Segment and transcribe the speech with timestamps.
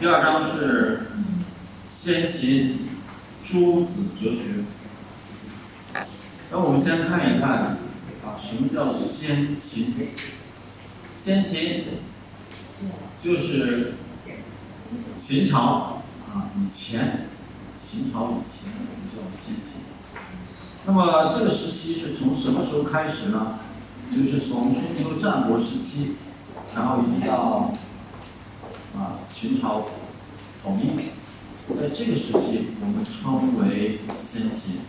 [0.00, 1.12] 第二章是
[1.88, 2.88] 先秦
[3.44, 4.64] 诸子哲学。
[6.50, 7.78] 那我们先看一看
[8.24, 9.94] 啊，什么叫先秦？
[11.20, 11.84] 先秦
[13.22, 13.94] 就是
[15.16, 17.28] 秦朝啊以前，
[17.78, 19.82] 秦朝以前我们叫先秦。
[20.84, 23.60] 那么这个时期是从什么时候开始呢？
[24.10, 26.16] 就是从春秋战国时期，
[26.74, 27.72] 然后一直到
[28.96, 29.86] 啊秦朝
[30.62, 30.96] 统一，
[31.74, 34.80] 在这个时期我们称为先秦。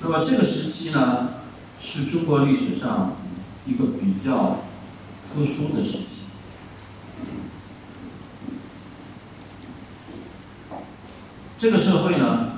[0.00, 1.34] 那么这个时期呢，
[1.80, 3.16] 是中国历史上
[3.66, 4.64] 一个比较
[5.32, 6.24] 特殊的时期。
[11.58, 12.52] 这个社会呢。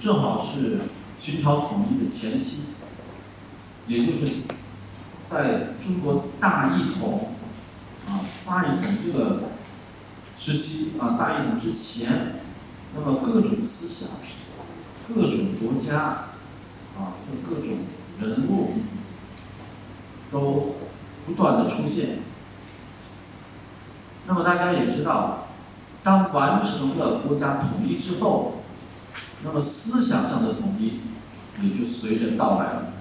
[0.00, 0.82] 正好是
[1.16, 2.60] 秦朝统一的前期，
[3.88, 4.42] 也就是
[5.26, 7.32] 在中国大一统
[8.08, 9.50] 啊大一统这个
[10.38, 12.40] 时期啊大一统之前，
[12.94, 14.08] 那么各种思想、
[15.06, 15.98] 各种国家
[16.96, 17.78] 啊各种
[18.20, 18.72] 人物
[20.30, 20.76] 都
[21.26, 22.20] 不断的出现。
[24.26, 25.48] 那么大家也知道，
[26.02, 28.54] 当完成了国家统一之后。
[29.44, 31.00] 那么思想上的统一
[31.62, 32.92] 也就随着到来了。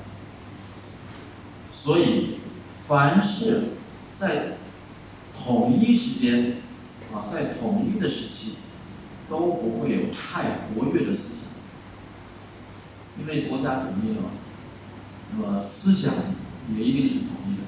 [1.74, 2.42] 所以，
[2.88, 3.70] 凡是
[4.14, 4.57] 在
[5.38, 6.58] 统一时间
[7.14, 8.56] 啊，在统一的时期，
[9.30, 11.50] 都不会有太活跃的思想，
[13.20, 14.24] 因为国家统一了，
[15.32, 16.14] 那么思想
[16.76, 17.64] 也一定是统一的。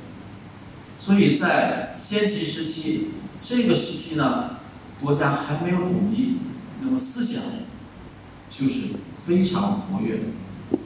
[0.99, 4.57] 所以在先秦时期，这个时期呢，
[4.99, 6.37] 国家还没有统一，
[6.81, 7.41] 那么思想。
[8.51, 8.95] 就是
[9.27, 10.79] 非常活跃的。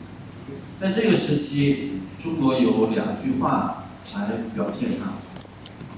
[0.77, 5.13] 在这个时期，中国有两句话来表现它，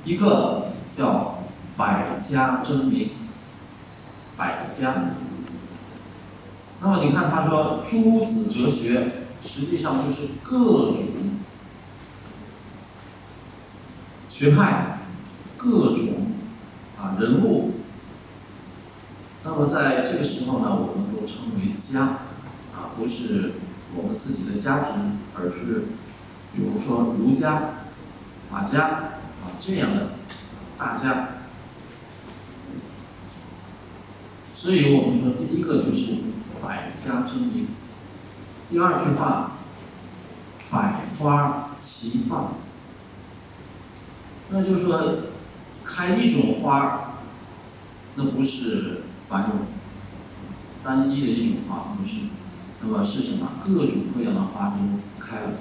[0.06, 1.44] 一个叫
[1.78, 3.11] “百家争鸣”，
[4.38, 4.94] 百家。
[6.81, 9.09] 那么你看，他说诸子哲学，
[9.41, 10.97] 实际上就是各种
[14.28, 15.00] 学派、
[15.57, 16.28] 各种
[17.00, 17.72] 啊人物。
[19.44, 22.01] 那么在这个时候呢，我们都称为家，
[22.74, 23.53] 啊，不是
[23.95, 25.85] 我们自己的家庭，而是
[26.53, 27.69] 比如说儒家、
[28.51, 30.09] 法家啊这样的
[30.78, 31.30] 大家。
[34.56, 36.13] 所以我们说，第一个就是
[36.63, 37.68] 百家争鸣，
[38.69, 39.58] 第二句话
[40.69, 42.53] 百花齐放，
[44.50, 45.16] 那就是说
[45.84, 47.16] 开一种花
[48.16, 49.02] 那不是。
[49.28, 49.62] 繁荣，
[50.84, 52.28] 单一的一种花不是，
[52.80, 53.53] 那么是什么？
[53.66, 55.53] 各种各样的花都开了，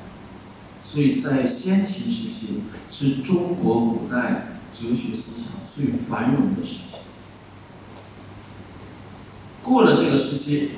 [0.84, 2.60] 所以在先秦时期
[2.90, 6.96] 是中国古代哲学思想最繁荣的时期。
[9.62, 10.70] 过了这个时期，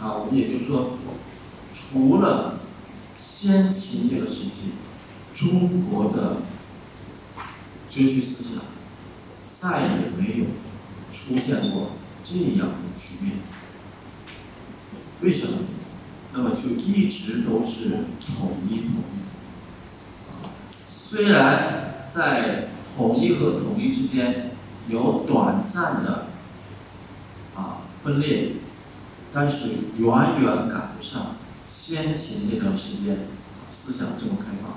[0.00, 0.98] 啊，我们也就是说，
[1.72, 2.60] 除了
[3.18, 4.72] 先秦这个时期，
[5.34, 6.38] 中国的
[7.90, 8.62] 哲学思想
[9.44, 10.46] 再也没有。
[11.12, 11.92] 出现过
[12.24, 13.36] 这样的局面，
[15.20, 15.58] 为什么？
[16.32, 19.22] 那么就一直都是统一统一。
[20.88, 21.83] 虽然
[22.14, 24.52] 在统一和统一之间
[24.86, 26.26] 有短暂的
[27.56, 28.52] 啊分裂，
[29.32, 31.34] 但是远远赶不上
[31.66, 33.26] 先秦这段时间
[33.72, 34.76] 思想这么开放。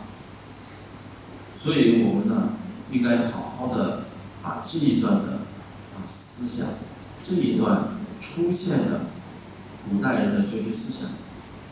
[1.60, 2.54] 所以我们呢，
[2.92, 4.06] 应该好好的
[4.42, 5.34] 把这一段的
[5.94, 6.02] 啊。
[6.08, 6.68] 思想
[7.24, 9.02] 这一段出现的
[9.88, 11.10] 古代人的哲学思想，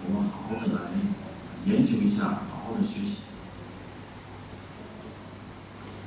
[0.05, 0.91] 我们好好的来
[1.65, 3.21] 研究一下，好好的学习。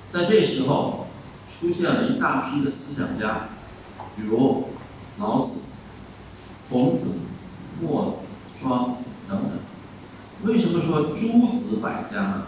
[0.09, 1.07] 在这时候
[1.49, 3.49] 出现了一大批的思想家，
[4.17, 4.69] 比如
[5.19, 5.61] 老子、
[6.71, 7.15] 孔子、
[7.81, 8.27] 墨子、
[8.61, 9.51] 庄子等等。
[10.45, 12.47] 为什么说诸子百家呢？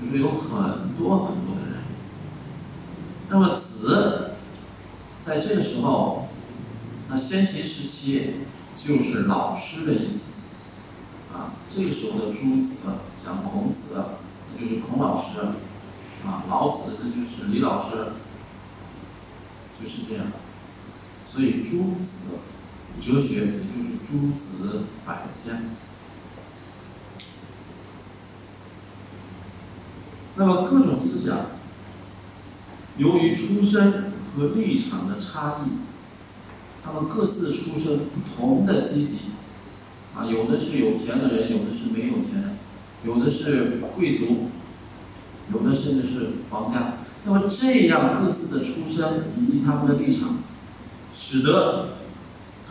[0.00, 1.82] 就是有很多很多的人。
[3.28, 4.26] 那么子。
[5.20, 6.30] 在这个时候，
[7.10, 8.36] 那先秦时期
[8.74, 10.32] 就是老师的意思，
[11.30, 12.78] 啊，这个时候的诸子
[13.22, 14.02] 像孔子，
[14.56, 15.40] 那就是孔老师，
[16.26, 18.12] 啊，老子那就是李老师，
[19.82, 20.26] 就是这样。
[21.28, 22.38] 所以诸子
[23.00, 25.60] 哲学也就是诸子百家。
[30.36, 31.46] 那么各种思想，
[32.96, 34.10] 由于出身。
[34.32, 35.70] 和立场的差异，
[36.84, 39.22] 他们各自出身不同的阶级，
[40.14, 42.56] 啊，有的是有钱的人，有的是没有钱，
[43.04, 44.50] 有的是贵族，
[45.52, 46.94] 有的甚至是皇家，
[47.24, 50.38] 那么这样各自的出身以及他们的立场，
[51.14, 51.96] 使得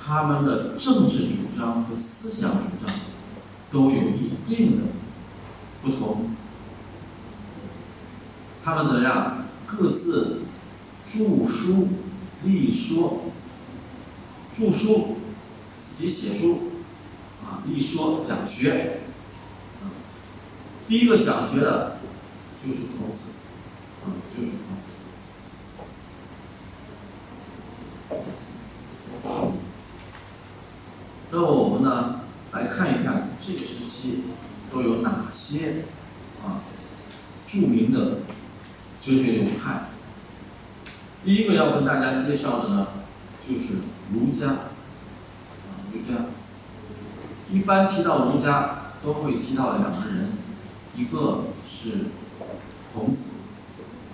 [0.01, 2.95] 他们的政治主张和思想主张
[3.71, 4.83] 都有一定的
[5.81, 6.31] 不同。
[8.63, 9.45] 他们怎么样？
[9.71, 10.39] 各自
[11.05, 11.89] 著书
[12.43, 13.25] 立说，
[14.51, 15.17] 著书
[15.77, 16.71] 自己写书
[17.43, 19.01] 啊，立说讲学。
[20.87, 21.98] 第一个讲学的，
[22.65, 23.31] 就是孔子。
[24.06, 24.83] 嗯，就是孔子。
[31.31, 32.21] 那么我们呢，
[32.51, 34.23] 来看一看这个时期
[34.71, 35.85] 都有哪些
[36.44, 36.61] 啊
[37.45, 38.19] 著名的
[39.00, 39.89] 哲学流派。
[41.23, 42.88] 第一个要跟大家介绍的呢，
[43.47, 43.75] 就是
[44.11, 44.47] 儒家。
[44.47, 46.25] 啊，儒家。
[47.51, 50.31] 一般提到儒家，都会提到两个人，
[50.95, 52.06] 一个是
[52.94, 53.31] 孔子。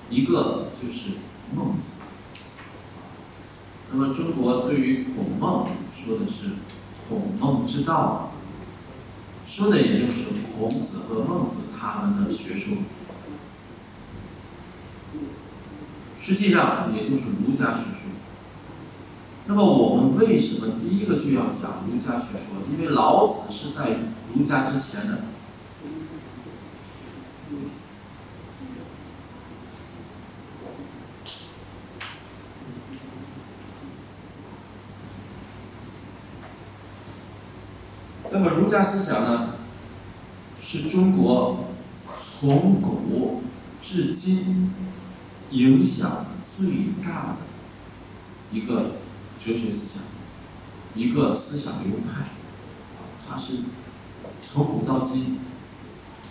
[0.07, 1.13] 一个就是
[1.56, 1.94] 孟子，
[3.92, 6.51] 那么中国对于孔孟说的是
[7.10, 8.31] 孔孟之道，
[9.44, 10.25] 说的也就是
[10.56, 12.77] 孔子和孟子他们的学说，
[16.19, 18.12] 实际上也就是儒家学说。
[19.48, 22.62] 那么我们为什么第一个就要讲儒家学说？
[22.71, 23.98] 因为老子是在
[24.36, 25.24] 儒家之前的。
[38.31, 39.50] 那么儒家思想呢，
[40.59, 41.65] 是中国
[42.17, 43.44] 从古
[43.79, 44.73] 至今
[45.51, 46.25] 影响
[46.57, 47.38] 最大的
[48.51, 48.94] 一个
[49.39, 50.01] 哲学思想，
[50.95, 52.29] 一个思想流派，
[53.29, 53.57] 它是
[54.41, 55.38] 从古到今，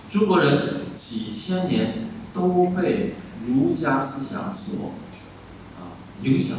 [0.08, 3.14] 中国人几千年都被
[3.46, 4.90] 儒家思想所
[5.78, 5.94] 啊
[6.24, 6.56] 影响，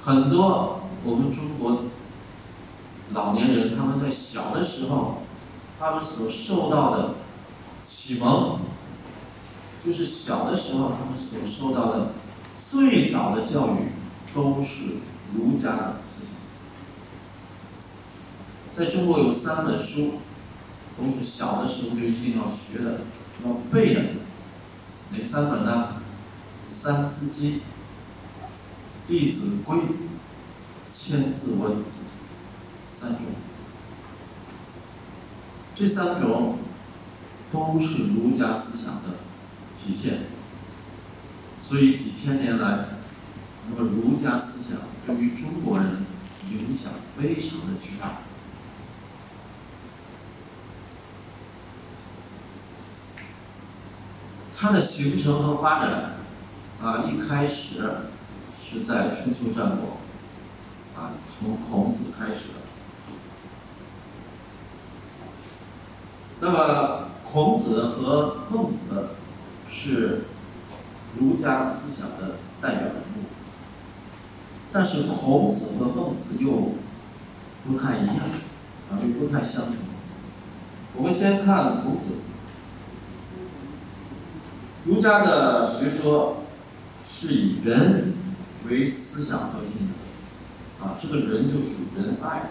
[0.00, 1.86] 很多我们中国。
[3.12, 5.22] 老年人他们在小的时候，
[5.78, 7.14] 他们所受到的
[7.82, 8.58] 启蒙，
[9.84, 12.12] 就是小的时候他们所受到的
[12.58, 13.92] 最早的教育，
[14.34, 14.96] 都是
[15.34, 16.34] 儒家的思想。
[18.72, 20.14] 在中国有三本书，
[20.98, 23.00] 都是小的时候就一定要学的、
[23.44, 24.02] 要背的，
[25.10, 25.96] 哪三本呢？
[26.72, 27.52] 《三字经》
[29.06, 29.76] 《弟子规》
[30.88, 31.72] 《千字文》。
[32.86, 33.20] 三种，
[35.74, 36.58] 这三种
[37.50, 39.18] 都是儒家思想的
[39.78, 40.20] 体现，
[41.60, 42.86] 所以几千年来，
[43.68, 46.06] 那么儒家思想对于中国人
[46.50, 48.18] 影响非常的巨大。
[54.58, 56.12] 它的形成和发展，
[56.82, 57.82] 啊，一开始
[58.58, 59.98] 是在春秋战国，
[60.98, 62.65] 啊，从孔子开始的。
[66.38, 69.08] 那么，孔子和孟子
[69.66, 70.24] 是
[71.18, 73.24] 儒家思想的代表人物，
[74.70, 76.72] 但是孔子和孟子又
[77.66, 78.16] 不太一样，
[78.90, 79.76] 啊，又不太相同。
[80.94, 82.06] 我们先看孔子，
[84.84, 86.44] 儒家的学说
[87.02, 88.12] 是以人
[88.68, 92.50] 为思想核心的，啊，这个人就是仁爱，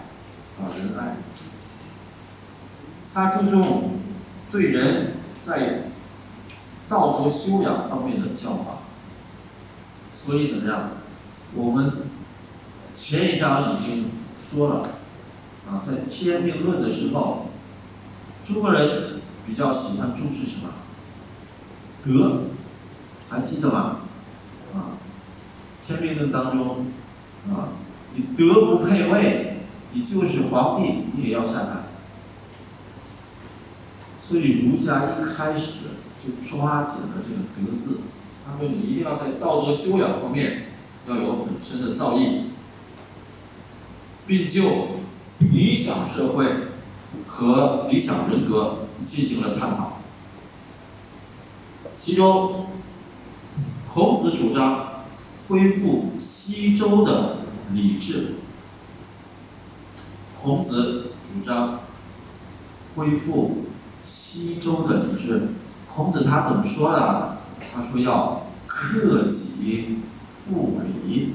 [0.58, 1.16] 啊，仁爱。
[3.16, 3.92] 他注重
[4.52, 5.84] 对人在
[6.86, 8.80] 道德修养方面的教化，
[10.14, 10.90] 所以怎么样？
[11.54, 11.92] 我们
[12.94, 14.10] 前一章已经
[14.50, 14.90] 说了，
[15.66, 17.46] 啊，在天命论的时候，
[18.44, 20.68] 中国人比较喜欢重视什么？
[22.04, 22.42] 德，
[23.30, 24.00] 还记得吗？
[24.74, 25.00] 啊，
[25.82, 26.88] 天命论当中，
[27.48, 27.80] 啊，
[28.14, 29.60] 你德不配位，
[29.94, 31.85] 你就是皇帝，你也要下台。
[34.28, 35.74] 所以儒家一开始
[36.20, 38.00] 就抓紧了这个“德”字，
[38.44, 40.64] 他说你一定要在道德修养方面
[41.08, 42.46] 要有很深的造诣，
[44.26, 45.02] 并就
[45.38, 46.46] 理想社会
[47.28, 50.00] 和理想人格进行了探讨。
[51.96, 52.66] 其中，
[53.88, 55.04] 孔子主张
[55.46, 57.36] 恢复西周的
[57.72, 58.34] 礼制。
[60.36, 61.82] 孔子主张
[62.96, 63.65] 恢复。
[64.06, 65.48] 西周的礼制，
[65.92, 67.38] 孔子他怎么说的？
[67.58, 69.98] 他说要克己
[70.32, 71.34] 复礼。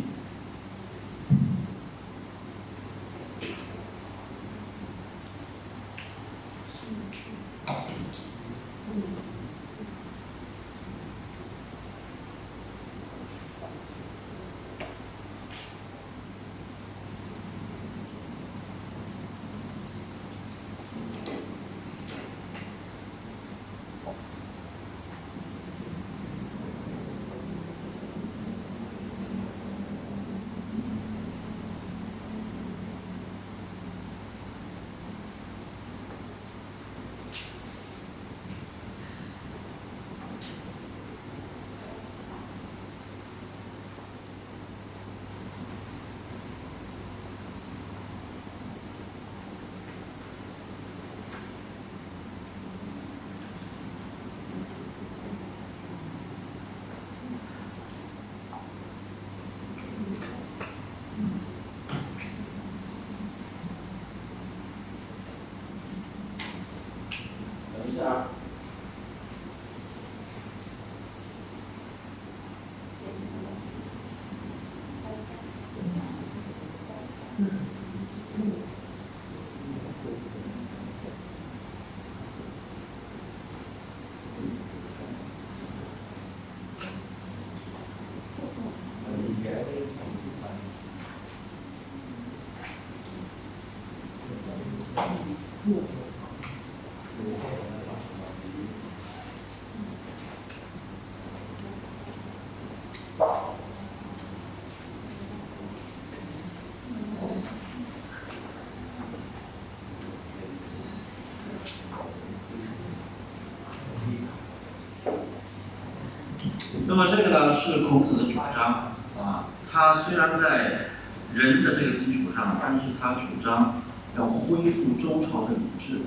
[116.92, 120.90] 那么这个呢是孔子的主张啊，他虽然在
[121.34, 123.76] 人的这个基础上，但是他主张
[124.18, 126.02] 要恢复周朝的礼制，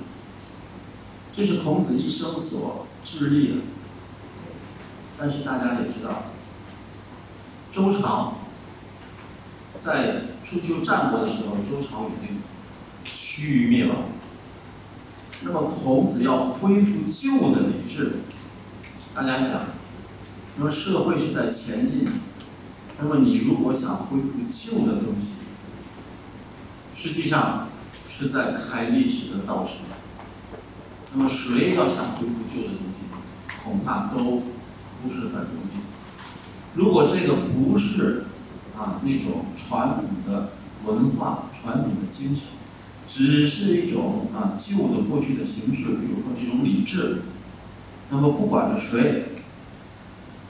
[1.33, 3.53] 这是孔子一生所致力的。
[5.17, 6.25] 但是大家也知道，
[7.71, 8.35] 周朝
[9.79, 12.43] 在春秋战国的时候，周朝已经
[13.11, 14.03] 趋于灭亡。
[15.41, 18.17] 那么孔子要恢复旧的礼制，
[19.15, 19.49] 大家想，
[20.57, 22.07] 那么社会是在前进，
[22.99, 25.33] 那么你如果想恢复旧的东西，
[26.95, 27.67] 实际上
[28.09, 29.83] 是在开历史的倒车。
[31.13, 32.99] 那么谁要想恢复旧的东西，
[33.63, 34.43] 恐怕都
[35.01, 35.79] 不是很容易。
[36.75, 38.25] 如果这个不是
[38.77, 40.51] 啊那种传统的
[40.85, 42.43] 文化、传统的精神。
[43.07, 47.21] 只是一种啊旧的过去的形式，比如说这种礼制。
[48.09, 49.25] 那么不管是谁，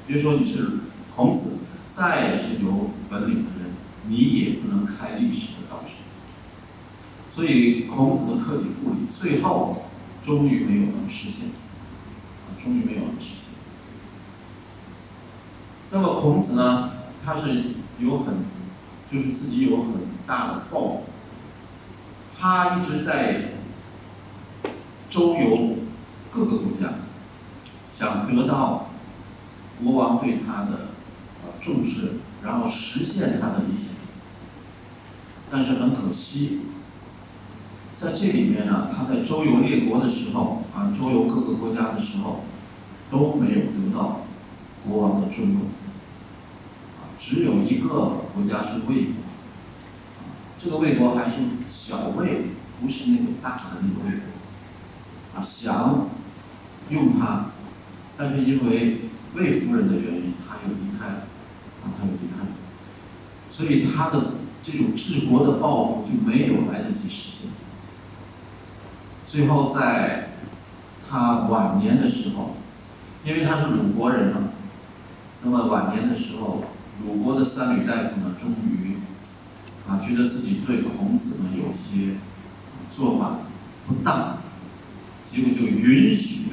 [0.07, 0.71] 比如说你是
[1.15, 1.57] 孔子，
[1.87, 3.73] 再是有本领的人，
[4.07, 6.03] 你也不能开历史的倒车。
[7.31, 9.85] 所以孔子的克己复礼，最后
[10.23, 13.55] 终于没有能实现，啊，终于没有能实现。
[15.91, 16.91] 那么孔子呢，
[17.25, 17.63] 他是
[17.99, 18.35] 有很，
[19.11, 19.93] 就是自己有很
[20.27, 21.03] 大的抱负。
[22.37, 23.53] 他一直在
[25.09, 25.77] 周游
[26.29, 26.95] 各个国家，
[27.91, 28.89] 想得到
[29.83, 30.89] 国王对他的
[31.61, 32.13] 重视，
[32.43, 33.95] 然后实现他的理想。
[35.51, 36.61] 但是很可惜，
[37.95, 42.41] 在这里面呢，他在周游列国的时候，啊，周游各个国家的时候，
[43.11, 44.21] 都没有得到
[44.87, 45.45] 国王的重。
[46.97, 49.13] 啊，只有一个国家是魏国。
[50.57, 51.35] 这个魏国还是
[51.67, 52.47] 小魏，
[52.81, 56.07] 不是那个大的那个魏国，啊，想
[56.89, 57.51] 用他，
[58.17, 59.01] 但是因为
[59.35, 61.27] 魏夫人的原因，他又离开了，
[61.83, 62.51] 啊，他又离开了，
[63.49, 67.51] 所以他的这种治国的抱负就没有来得及实现。
[69.27, 70.29] 最后在
[71.09, 72.55] 他晚年的时候，
[73.23, 74.49] 因为他是鲁国人嘛，
[75.43, 76.63] 那么晚年的时候，
[77.05, 78.95] 鲁国的三闾大夫呢，终于。
[79.87, 82.15] 啊，觉得自己对孔子呢有些
[82.89, 83.41] 做法
[83.85, 84.39] 不当，
[85.23, 86.49] 结果就允许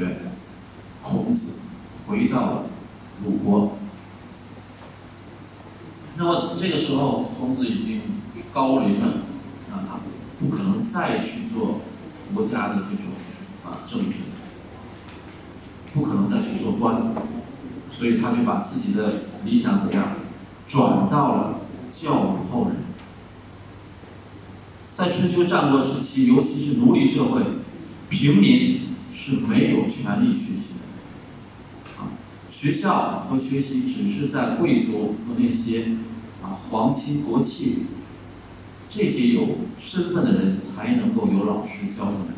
[1.00, 1.52] 孔子
[2.06, 2.64] 回到了
[3.24, 3.76] 鲁国。
[6.16, 8.02] 那么这个时候，孔子已经
[8.52, 9.06] 高龄了，
[9.70, 10.00] 啊，他
[10.38, 11.80] 不可能再去做
[12.34, 13.12] 国家的这种
[13.64, 14.16] 啊政治，
[15.94, 17.14] 不可能再去做官，
[17.90, 20.16] 所以他就把自己的理想怎么样，
[20.68, 21.60] 转到了
[21.90, 22.76] 教育后人。
[24.92, 27.42] 在春秋战国时期，尤其是奴隶社会，
[28.10, 30.71] 平民是没有权利学习。
[32.62, 35.96] 学校和学习只是在贵族和那些
[36.44, 37.86] 啊皇亲国戚
[38.88, 42.28] 这些有身份的人才能够有老师教他们。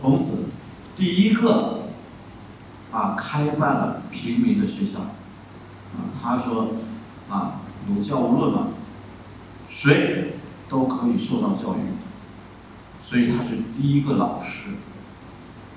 [0.00, 0.46] 孔子
[0.96, 1.90] 第一个
[2.90, 4.98] 啊开办了平民的学校。
[4.98, 6.72] 啊，他说
[7.30, 8.68] 啊有教无论嘛，
[9.68, 10.38] 谁？
[10.68, 11.80] 都可以受到教育，
[13.04, 14.70] 所以他是第一个老师。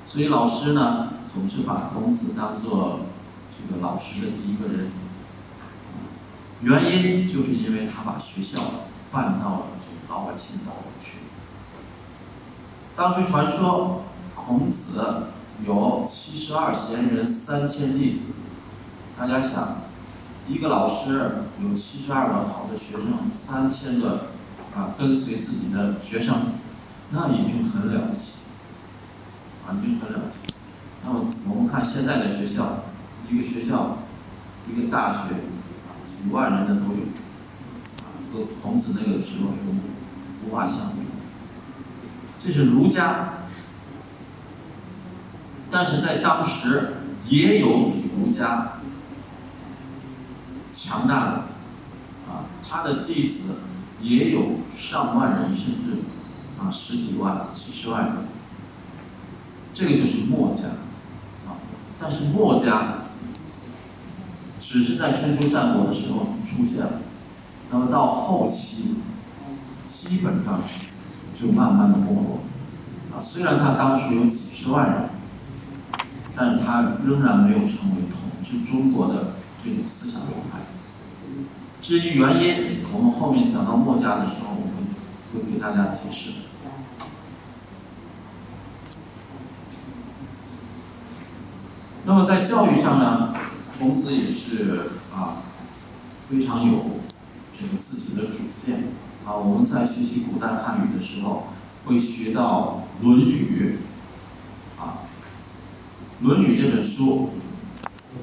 [0.07, 3.01] 所以老师呢，总是把孔子当做
[3.51, 4.89] 这个老师的第一个人。
[6.61, 8.61] 原因就是因为他把学校
[9.11, 11.19] 办到了这个老百姓当中去。
[12.95, 15.27] 当时传说孔子
[15.67, 18.35] 有七十二贤人，三千弟子。
[19.19, 19.81] 大家想，
[20.47, 24.27] 一个老师有七十二个好的学生，三千个。
[24.75, 26.35] 啊，跟随自己的学生，
[27.11, 28.39] 那已经很了不起，
[29.65, 30.53] 啊，已经很了不起。
[31.05, 32.85] 那么我们看现在的学校，
[33.29, 34.00] 一个学校，
[34.67, 35.35] 一个大学，
[36.03, 37.05] 几万人的都有，
[38.33, 39.59] 和孔子那个时候是
[40.45, 40.95] 无法相比。
[42.43, 43.45] 这是儒家，
[45.69, 46.95] 但是在当时
[47.29, 48.79] 也有比儒家
[50.74, 51.31] 强大的，
[52.27, 53.55] 啊，他的弟子。
[54.01, 56.03] 也有上万人，甚至
[56.59, 58.15] 啊十几万、几十万人。
[59.74, 60.63] 这个就是墨家，
[61.99, 63.05] 但是墨家
[64.59, 67.01] 只是在春秋战国的时候出现了，
[67.71, 68.95] 那么到后期
[69.85, 70.61] 基本上
[71.33, 72.39] 就慢慢的没落。
[73.15, 75.09] 啊，虽然他当时有几十万人，
[76.35, 80.59] 但是他仍然没有成为统治中国的这种思想流派。
[81.81, 84.87] 至于原因，我们后面讲到墨家的时候，我们
[85.33, 86.44] 会给大家解释。
[92.07, 93.33] 那么在教育上呢，
[93.79, 95.41] 孔子也是啊，
[96.29, 97.00] 非常有
[97.59, 98.83] 这个自己的主见
[99.25, 99.33] 啊。
[99.35, 101.47] 我们在学习古代汉语的时候，
[101.85, 103.79] 会学到《论语》
[104.81, 105.01] 啊，
[106.25, 107.31] 《论语》这本书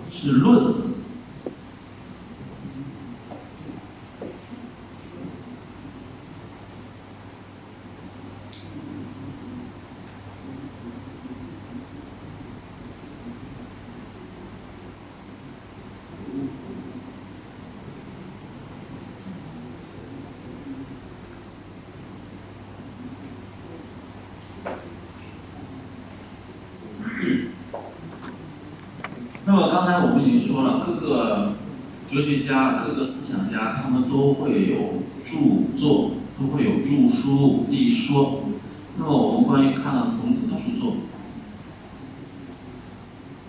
[0.08, 0.92] 是论。
[29.44, 31.54] 那么刚才我们已经说了，各个
[32.08, 38.44] 哲学家、各个思想家，他们都会有著作，都会有著书立说。
[38.98, 40.96] 那么我们关于看了孔子的著作，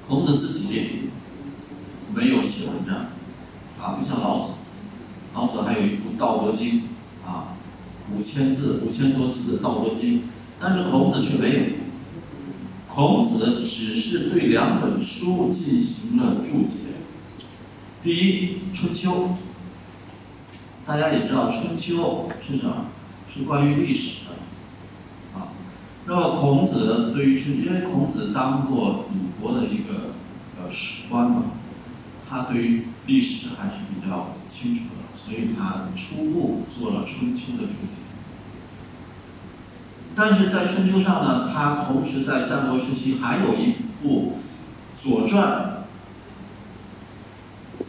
[0.07, 1.09] 孔子自己
[2.15, 3.07] 没有写文章，
[3.81, 4.53] 啊，不像老子，
[5.33, 6.81] 老子还有一部《道德经》，
[7.27, 7.55] 啊，
[8.15, 10.19] 五千字、五千多字的《道德经》，
[10.59, 11.61] 但是孔子却没有。
[12.87, 16.77] 孔子只是对两本书进行了注解。
[18.03, 19.11] 第一，《春秋》，
[20.85, 22.87] 大家也知道，《春秋》是什么？
[23.33, 25.39] 是关于历史的。
[25.39, 25.47] 啊，
[26.05, 30.15] 那么孔子对于春，因为孔子当过鲁国的一个
[30.59, 31.43] 呃史官嘛，
[32.29, 38.01] 他对于历史还是比较清楚的，所以他初步做了《春秋》的注解。
[40.13, 44.33] 但是在春秋上呢，他同时在战国时期还有一部
[45.01, 45.47] 《左传》，《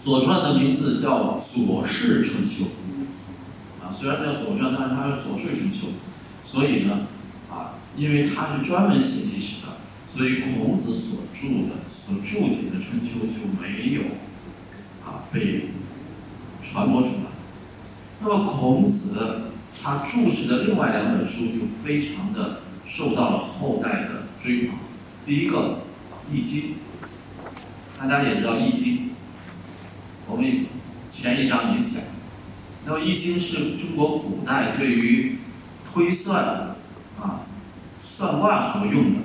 [0.05, 2.65] 左传》的名字叫《左氏春秋》，
[3.83, 5.87] 啊，虽然叫《左传》，但是它是《左氏春秋》，
[6.45, 7.07] 所以呢，
[7.51, 9.79] 啊，因为它是专门写历史的，
[10.15, 14.03] 所以孔子所著的、所注解的《春秋》就没有
[15.07, 15.71] 啊被
[16.63, 17.33] 传播出来。
[18.21, 19.41] 那么孔子。
[19.83, 24.77] 他注释的另外两本书就非常的受到了后代的追捧。
[25.27, 25.81] 第一个
[26.33, 26.61] 《易经》，
[27.99, 28.99] 大家也知道《易经》，
[30.29, 30.67] 我们
[31.11, 32.03] 前一章已经讲。
[32.87, 35.39] 那么《易经》是中国古代对于
[35.91, 36.77] 推算
[37.21, 37.47] 啊、
[38.07, 39.21] 算卦所用的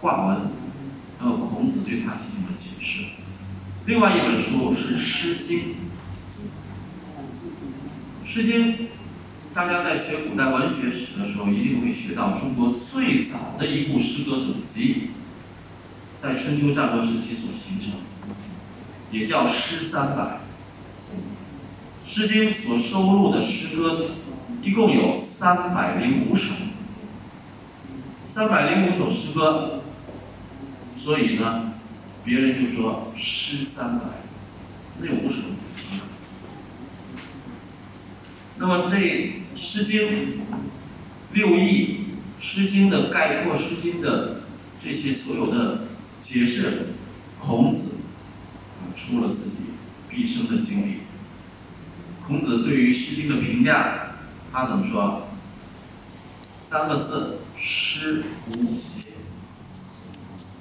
[0.00, 0.38] 卦文。
[1.20, 3.04] 那么孔子对它进行了解释。
[3.86, 5.58] 另外一本书是《诗经》，
[8.26, 8.72] 《诗经》。
[9.54, 15.12] 大家在学古代文学史的时候，一定会学到中国最早的一部诗歌总集，
[16.20, 18.00] 在春秋战国时期所形成，
[19.10, 20.22] 也叫《诗三百》。
[22.06, 24.04] 《诗经》所收录的诗歌
[24.62, 26.52] 一共有三百零五首，
[28.28, 29.82] 三百零五首诗歌，
[30.96, 31.72] 所以呢，
[32.24, 34.04] 别人就说《诗三百》，
[35.00, 35.42] 那五首。
[38.58, 38.96] 那么这
[39.54, 40.00] 《诗经》
[41.32, 42.04] 六艺，
[42.44, 44.42] 《诗经》的概括，《诗经》的
[44.82, 45.88] 这些所有的
[46.20, 46.94] 解释，
[47.38, 47.95] 孔子
[48.96, 49.56] 出了自己
[50.08, 51.00] 毕生的经历。
[52.26, 54.16] 孔子对于《诗经》的评价，
[54.52, 55.28] 他怎么说？
[56.68, 59.06] 三个字：诗无邪。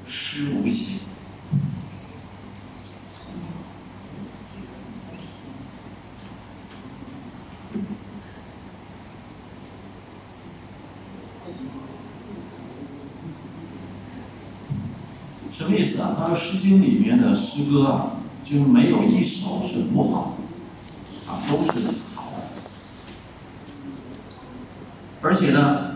[0.07, 0.99] 诗无邪。
[15.51, 16.15] 什么意思啊？
[16.19, 18.11] 他说《诗经》里面的诗歌啊，
[18.45, 22.43] 就没有一首是不好的，啊，都是好的。
[25.21, 25.95] 而且呢，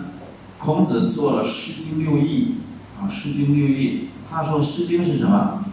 [0.58, 2.56] 孔子做了《诗经》六艺，
[3.00, 5.64] 啊，《诗经》六艺，他说《诗经》是什么？《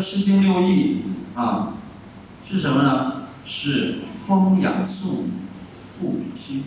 [0.00, 1.02] 诗经》六艺
[1.34, 1.74] 啊，
[2.48, 3.26] 是什么呢？
[3.44, 5.30] 是风、雅、颂、
[5.98, 6.64] 赋、比、兴。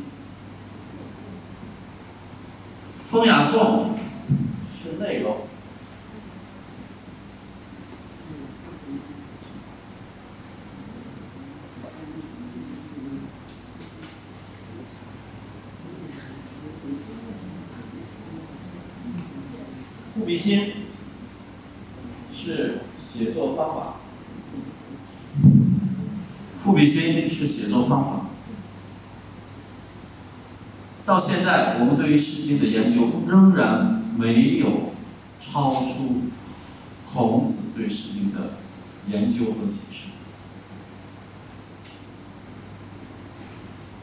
[3.00, 3.98] 风、雅、颂
[4.82, 5.48] 是内容，
[20.14, 20.74] 赋、比、兴
[22.36, 22.80] 是。
[23.14, 23.94] 写作方法。
[26.58, 28.26] 赋比兴是写作方法。
[31.06, 34.94] 到现在，我们对于《诗经》的研究仍然没有
[35.40, 36.22] 超出
[37.06, 38.54] 孔子对《诗经》的
[39.08, 40.08] 研究和解释。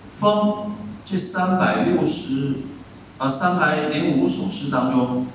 [0.08, 2.54] 风这三百六十
[3.16, 5.28] 啊三百零五首诗当中，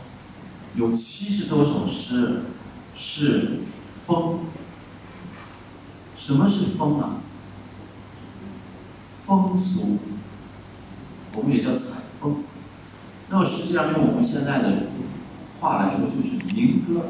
[0.75, 2.41] 有七十多首诗
[2.93, 3.59] 是
[4.05, 4.39] 风。
[6.17, 7.21] 什么是风啊？
[9.25, 9.99] 风俗，
[11.33, 12.43] 我们也叫采风。
[13.29, 14.87] 那么实际上用我们现在的
[15.61, 17.05] 话来说，就是民歌。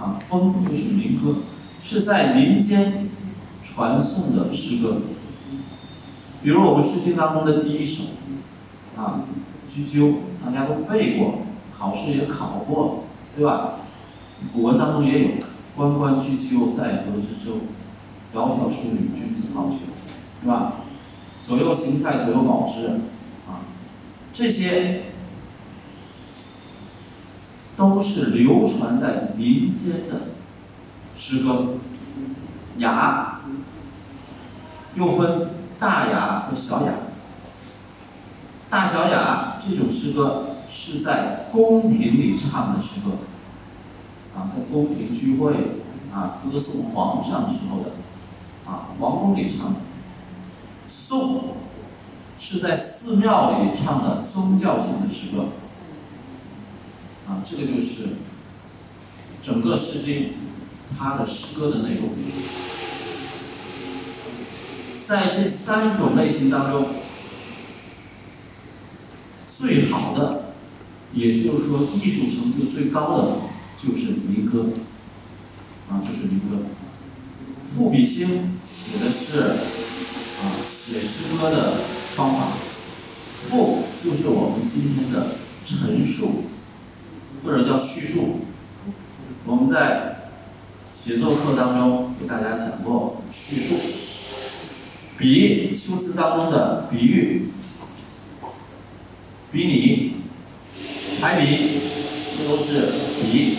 [0.00, 1.38] 啊，风就是民歌，
[1.82, 3.08] 是在民间
[3.64, 4.98] 传颂的诗歌。
[6.40, 8.04] 比如我们《诗经》当中的第一首，
[8.96, 9.24] 啊，
[9.74, 10.06] 《雎鸠》，
[10.44, 11.42] 大家都背过，
[11.76, 13.04] 考试也考过，
[13.36, 13.80] 对吧？
[14.52, 15.28] 古文当中也有
[15.74, 17.58] “关关雎鸠，在河之洲，
[18.32, 19.78] 窈窕淑女，君子好逑”，
[20.40, 20.74] 是吧
[21.44, 22.86] ？“左右行菜，左右芼之”，
[23.50, 23.66] 啊，
[24.32, 25.06] 这些
[27.76, 30.28] 都是流传在民间的
[31.16, 31.74] 诗歌，
[32.76, 33.40] 雅，
[34.94, 35.57] 又分。
[35.78, 36.92] 大雅和小雅，
[38.68, 43.12] 大小雅这种诗歌是在宫廷里唱的诗歌，
[44.36, 45.52] 啊，在宫廷聚会
[46.12, 47.92] 啊，歌颂皇上时候的，
[48.66, 49.80] 啊，皇宫里唱的。
[50.88, 51.54] 颂
[52.40, 55.46] 是在寺庙里唱的宗教性的诗歌，
[57.28, 58.16] 啊，这个就是
[59.42, 60.14] 整个《诗经》
[60.98, 62.08] 它的诗歌的内容。
[65.08, 66.84] 在这三种类型当中，
[69.48, 70.52] 最好的，
[71.14, 73.36] 也就是说艺术程度最高的，
[73.78, 74.66] 就是民歌，
[75.88, 76.66] 啊，就是民歌。
[77.66, 81.78] 赋比兴写的是啊写诗歌的
[82.14, 82.48] 方法，
[83.48, 86.44] 赋就是我们今天的陈述，
[87.42, 88.40] 或者叫叙述。
[89.46, 90.32] 我们在
[90.92, 93.76] 写作课当中给大家讲过叙述。
[95.18, 97.50] 比修辞当中的比喻、
[99.50, 100.14] 比拟、
[101.20, 101.80] 排比，
[102.38, 103.56] 这都是比。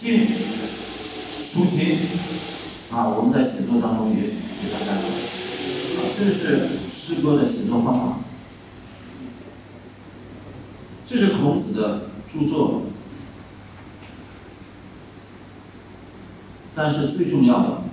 [0.00, 0.28] 兴、
[1.44, 1.98] 抒情，
[2.92, 8.18] 啊，我们在写作当中也许给大家讲，啊，这是诗歌的写作方法。
[11.04, 12.82] 这是孔子的著作，
[16.76, 17.87] 但是最重要的。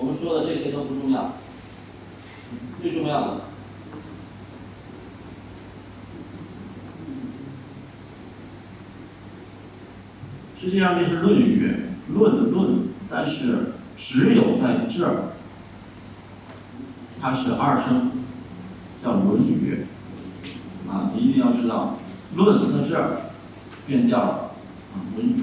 [0.00, 1.32] 我们说的这些都不重要，
[2.80, 3.40] 最重要的，
[10.56, 11.66] 实际上这是《论语》，
[12.14, 15.32] 论论，但是只有在这儿，
[17.20, 18.12] 它是二声，
[19.02, 19.84] 叫《论语》，
[20.90, 21.98] 啊，你一定要知道，
[22.36, 23.32] 论在这儿
[23.84, 24.52] 变调了，
[24.94, 25.32] 啊，《论语》，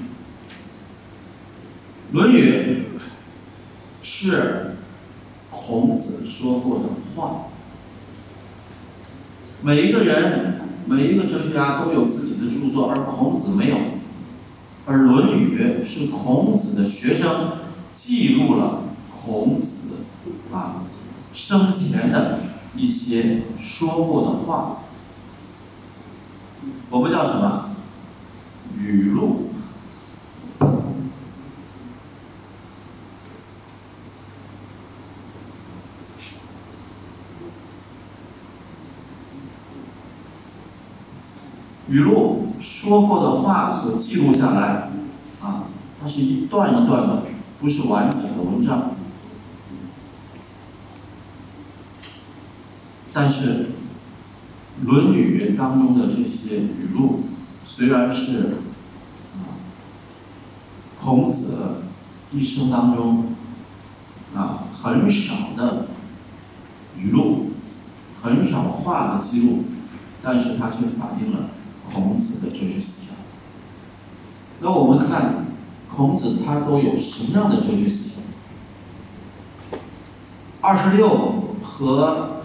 [2.12, 2.82] 论语》。
[4.18, 4.76] 是
[5.50, 7.48] 孔子说过的话。
[9.60, 13.76] 每一个人，每一个哲学家都有自己的著作，而孔子没有。
[14.86, 17.58] 而《论语》是孔子的学生
[17.92, 19.96] 记录了孔子
[20.50, 20.84] 啊
[21.34, 22.38] 生前的
[22.74, 24.78] 一些说过的话。
[26.88, 27.70] 我们叫什么？
[28.78, 29.45] 语录。
[41.88, 44.90] 语录说过的话所记录下来，
[45.40, 45.64] 啊，
[46.00, 47.22] 它是一段一段的，
[47.60, 48.90] 不是完整的文章。
[53.12, 53.66] 但是，
[54.84, 57.20] 《论语》当中的这些语录，
[57.64, 58.56] 虽然是
[59.36, 59.56] 啊，
[61.00, 61.82] 孔子
[62.32, 63.26] 一生当中
[64.34, 65.86] 啊很少的
[66.98, 67.52] 语录，
[68.20, 69.64] 很少话的记录，
[70.20, 71.50] 但是它却反映了。
[71.92, 73.16] 孔子的哲学思想，
[74.60, 75.46] 那我们看
[75.88, 79.80] 孔子他都有什么样的哲学思想？
[80.60, 82.42] 二十六和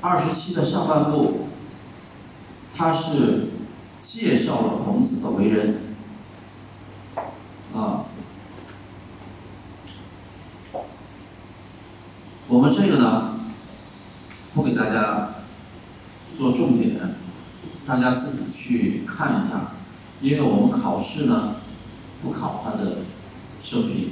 [0.00, 1.48] 二十七的上半部，
[2.76, 3.48] 他是
[4.00, 5.80] 介绍了孔子的为人，
[7.74, 8.04] 啊，
[12.46, 13.40] 我们这个呢，
[14.54, 15.30] 不给大家
[16.36, 16.98] 做重点。
[17.88, 19.72] 大家自己去看一下，
[20.20, 21.54] 因为我们考试呢，
[22.22, 22.98] 不考他的
[23.62, 24.10] 生平，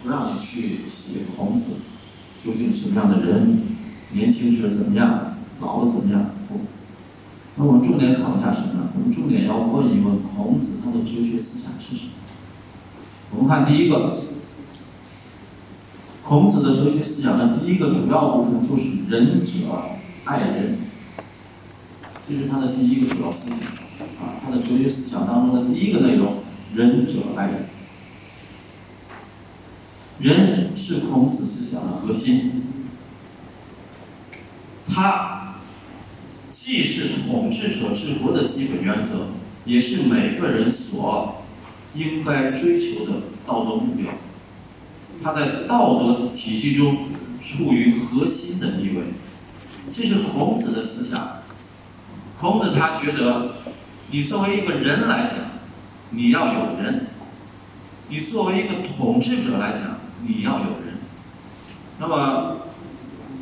[0.00, 1.72] 不让你去写孔子
[2.38, 3.62] 究竟什么样的人，
[4.12, 6.60] 年轻时怎么样，老了怎么样，不。
[7.56, 8.88] 那我们重点考一下什么呢？
[8.94, 12.12] 我们重点要问一问孔子他的哲学思想是什么？
[13.32, 14.18] 我们看第一个，
[16.22, 19.52] 孔子的哲学思想的第一个主要部分就是仁者
[20.24, 20.78] 爱人，
[22.26, 24.40] 这是他的第一个主要思想啊。
[24.42, 26.38] 他的哲学思想当中的第一个内容，
[26.74, 27.66] 仁者爱人。
[30.20, 32.62] 人是孔子思想的核心，
[34.88, 35.56] 他
[36.50, 39.26] 既是统治者治国的基本原则，
[39.66, 41.42] 也是每个人所
[41.94, 44.12] 应该追求的道德目标。
[45.22, 47.08] 他在道德体系中
[47.42, 49.02] 处于核心的地位，
[49.92, 51.43] 这是孔子的思想。
[52.40, 53.54] 孔子他觉得，
[54.10, 55.36] 你作为一个人来讲，
[56.10, 57.06] 你要有人；
[58.08, 60.98] 你作为一个统治者来讲，你要有人。
[61.98, 62.56] 那么，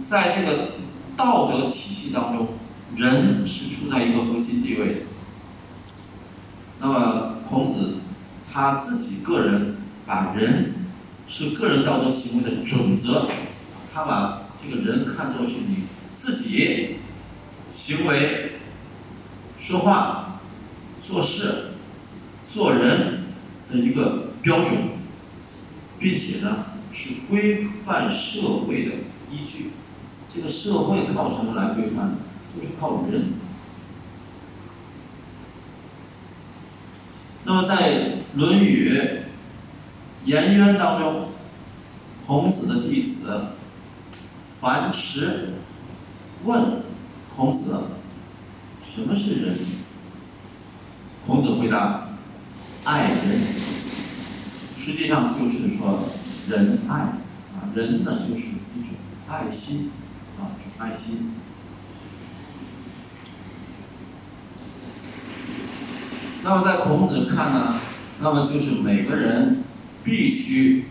[0.05, 0.73] 在这个
[1.17, 2.49] 道德体系当中，
[2.97, 5.01] 人是处在一个核心地位的。
[6.81, 7.97] 那么，孔子
[8.53, 9.77] 他自己个人
[10.07, 10.75] 把人
[11.27, 13.27] 是个人道德行为的准则，
[13.93, 16.99] 他把这个人看作是你自己
[17.71, 18.52] 行为、
[19.63, 20.41] 说话、
[21.01, 21.69] 做事、
[22.43, 23.27] 做人
[23.71, 24.75] 的一个标准，
[25.99, 26.67] 并且呢。
[26.95, 28.91] 是规范社会的
[29.31, 29.71] 依据，
[30.29, 32.17] 这个社会靠什么来规范？
[32.55, 33.33] 就是靠人。
[37.45, 38.01] 那么在
[38.35, 38.91] 《论语·
[40.27, 41.31] 颜渊》当中，
[42.27, 43.47] 孔子的弟子
[44.61, 45.55] 樊迟
[46.45, 46.83] 问
[47.35, 47.85] 孔子
[48.95, 49.59] ：“什么是仁？”
[51.27, 52.09] 孔子回答
[52.85, 53.41] ：“爱人。”
[54.79, 56.09] 实际上就是说。
[56.49, 56.95] 仁爱
[57.55, 58.91] 啊，仁呢就是一种
[59.29, 59.93] 爱心
[60.37, 61.31] 啊，爱心。
[66.43, 67.77] 那么在孔子看呢，
[68.21, 69.63] 那么就是每个人
[70.03, 70.87] 必须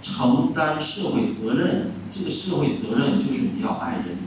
[0.00, 4.18] 承担社会责任，这个社会责任就是你要爱人，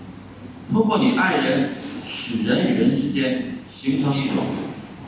[0.71, 1.75] 通过你爱人，
[2.05, 4.37] 使人与人之间形成一种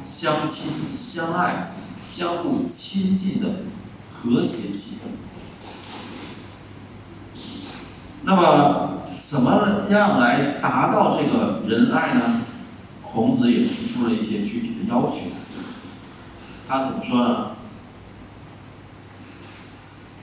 [0.06, 1.72] 相亲相爱、
[2.10, 3.48] 相互亲近的
[4.12, 5.10] 和谐气氛。
[8.24, 12.42] 那么，怎么样来达到这个仁爱呢？
[13.02, 15.30] 孔子也提出了一些具体的要求。
[16.68, 17.52] 他怎么说呢？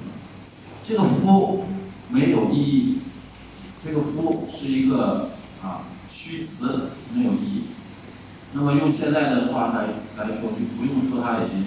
[0.88, 1.65] 这个夫
[2.10, 3.00] 没有意义，
[3.84, 5.32] 这个夫是一个
[5.63, 7.63] 啊虚词，没有意义。
[8.54, 9.86] 那么用现在的话来
[10.17, 11.65] 来说，就不用说它也行。”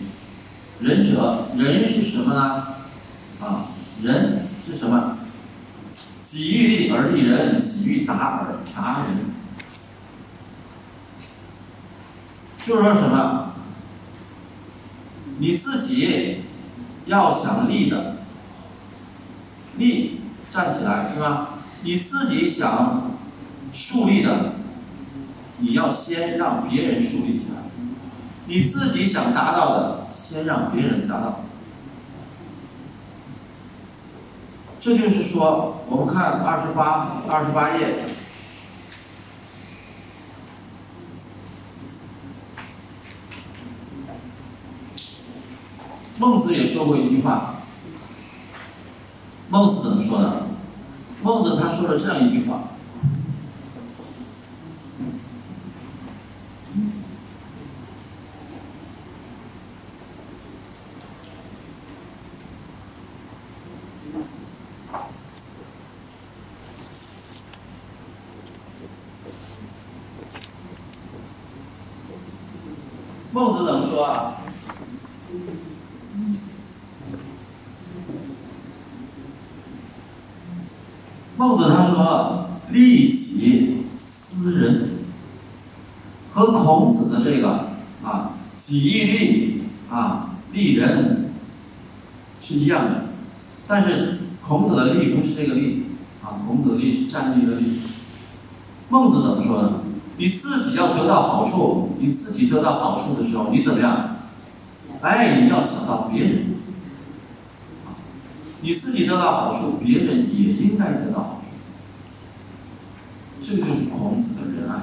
[0.80, 2.66] 仁者，仁是什么呢？
[3.40, 5.18] 啊，仁是什么？
[6.22, 9.24] 己欲立而立人，己欲达而达人。
[12.64, 13.54] 就是说什么？
[15.38, 16.42] 你自己
[17.06, 18.17] 要想立的，
[19.78, 21.50] 立站起来是吧？
[21.82, 23.12] 你自己想
[23.72, 24.54] 树立的，
[25.58, 27.62] 你要先让别人树立起来。
[28.46, 31.44] 你自己想达到的，先让别人达到。
[34.80, 37.96] 这就是说，我们看二十八二十八页，
[46.18, 47.57] 孟子也说过一句话。
[49.50, 50.46] 孟子怎么说的？
[51.22, 52.64] 孟子他说了这样一句话。
[73.32, 74.34] 孟子怎么说啊？
[81.36, 85.04] 孟子他说：“利己思人。”
[86.34, 87.68] 和孔子的这个
[88.02, 88.32] 啊
[88.68, 91.30] “己欲立”啊“立人”
[92.40, 93.04] 是一样的，
[93.66, 95.84] 但是孔子的“立”不是这个“立”
[96.22, 97.80] 啊，孔子的“立”是站立的“立”。
[98.90, 99.80] 孟子怎么说呢？
[100.16, 104.16] 你自己要得到好处，你自己得到好处的时候，你怎么样？
[105.00, 106.46] 哎，你要想到别人，
[108.62, 111.50] 你自己得到好处，别人也应该得到好处。
[113.40, 114.74] 这个就是孔子的仁爱，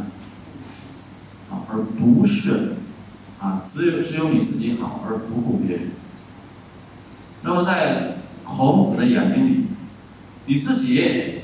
[1.51, 2.75] 啊，而不是
[3.45, 5.91] 啊，只有只有你自己好而不顾别人。
[7.43, 9.65] 那么在孔子的眼睛里，
[10.47, 11.41] 你自己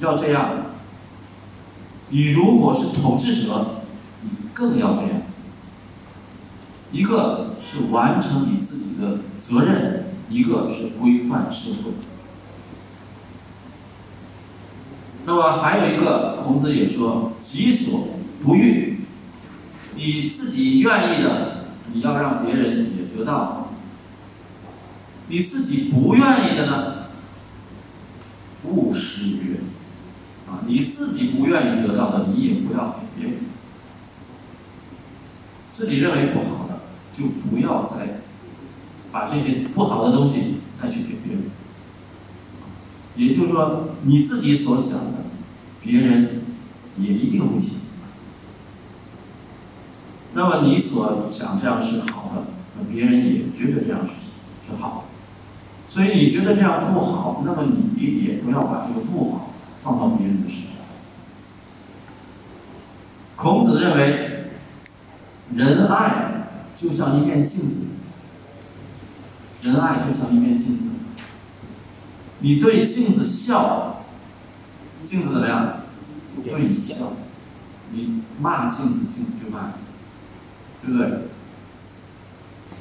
[0.00, 0.66] 要这样，
[2.10, 3.84] 你如果是统治者，
[4.20, 5.22] 你更要这样。
[6.92, 11.92] 一个是完成你自己的责任，一个是规范社会。
[15.24, 18.08] 那么还有一个，孔子也说：“己所
[18.42, 18.93] 不欲，
[19.96, 23.68] 你自己愿意的，你要让别人也得到；
[25.28, 27.06] 你自己不愿意的呢，
[28.64, 29.60] 勿施于人。
[30.48, 33.40] 啊，你自己不愿意得到的，你也不要给别人。
[35.70, 36.80] 自己认为不好的，
[37.12, 38.20] 就不要再
[39.10, 41.44] 把这些不好的东西再去给别人。
[43.16, 45.24] 也就是说，你自己所想的。”
[45.86, 46.40] 别人
[46.96, 47.80] 也一定会想。
[50.34, 52.44] 那么你所想这样是好的，
[52.76, 55.04] 那别人也觉得这样是是好。
[55.88, 59.50] 所以你觉得这样不好，那么你也不要把这个不好
[59.82, 60.70] 放到别人的身上。
[63.36, 64.46] 孔子认为，
[65.54, 67.86] 仁爱就像一面镜子，
[69.62, 70.90] 仁爱就像一面镜子。
[72.40, 74.04] 你对镜子笑。
[75.04, 75.82] 镜子怎么样？
[76.42, 77.12] 对你笑。
[77.92, 79.83] 你骂镜子，镜子就骂你，
[80.86, 81.18] 对不对？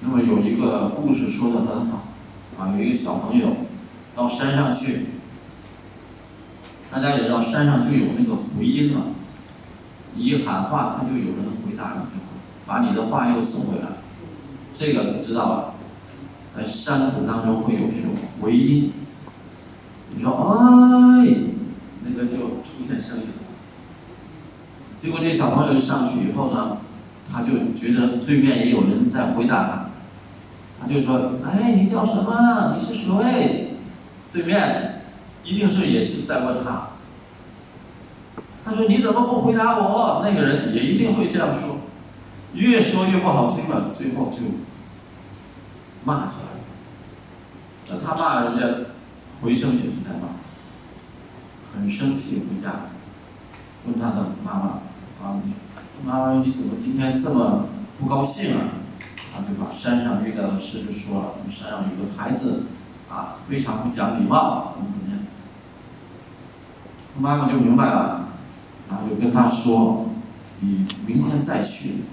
[0.01, 2.03] 那么有一个故事说的很好，
[2.59, 3.55] 啊，有一个小朋友
[4.15, 5.05] 到山上去，
[6.91, 9.07] 大家也知道山上就有那个回音了，
[10.15, 12.19] 你一喊话，他就有人回答你，
[12.65, 13.87] 把你的话又送回来。
[14.73, 15.73] 这个你知道吧？
[16.55, 18.91] 在山谷当中会有这种回音。
[20.15, 21.27] 你说，哎。
[22.05, 23.33] 那个就出现声音了，
[24.97, 26.79] 结果这小朋友上去以后呢，
[27.31, 29.89] 他就觉得对面也有人在回答他，
[30.81, 32.75] 他就说：“哎，你叫什么？
[32.77, 33.77] 你是谁？”
[34.33, 35.01] 对面
[35.43, 36.89] 一定是也是在问他。
[38.65, 41.79] 他说：“你怎么不回答我？”那个人也一定会这样说，
[42.53, 44.37] 越说越不好听了，最后就
[46.03, 46.59] 骂起来了。
[47.89, 48.89] 那他骂人家，
[49.41, 50.29] 回声也是在骂。
[51.75, 52.85] 很生气，回家
[53.85, 54.79] 问他的妈妈
[55.21, 55.41] ：“啊，
[56.05, 57.67] 妈妈，你怎么今天这么
[57.99, 58.59] 不高兴啊？”
[59.33, 62.65] 他就把山上遇到的事就说了：“山上有个孩子，
[63.09, 65.19] 啊，非常不讲礼貌，怎么怎么样。”
[67.15, 68.27] 他妈妈就明白了，
[68.89, 70.09] 然后就跟他说
[70.59, 72.03] ：“你明天再去，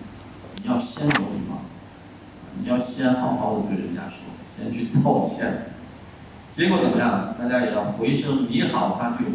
[0.63, 1.63] 你要先有礼貌，
[2.59, 5.73] 你要先好好的对人家说，先去道歉。”
[6.49, 7.35] 结果怎么样？
[7.39, 9.27] 大家也要回声你好，他就。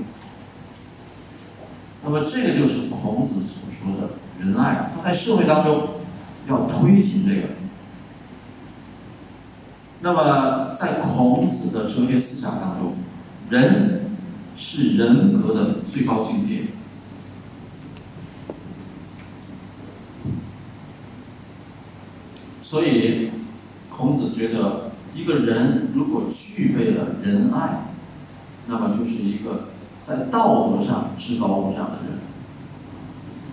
[2.04, 5.90] 那么这个就是孔子所说的仁爱，他在社会当中
[6.48, 7.50] 要推行这个。
[10.02, 12.94] 那么在孔子的哲学思想当中，
[13.50, 14.12] 仁
[14.56, 16.64] 是人格的最高境界，
[22.62, 23.32] 所以
[23.90, 24.92] 孔子觉得。
[25.18, 27.86] 一个人如果具备了仁爱，
[28.68, 29.70] 那么就是一个
[30.04, 32.20] 在道德上至高无上的人，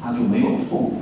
[0.03, 0.95] 他就没有痛苦。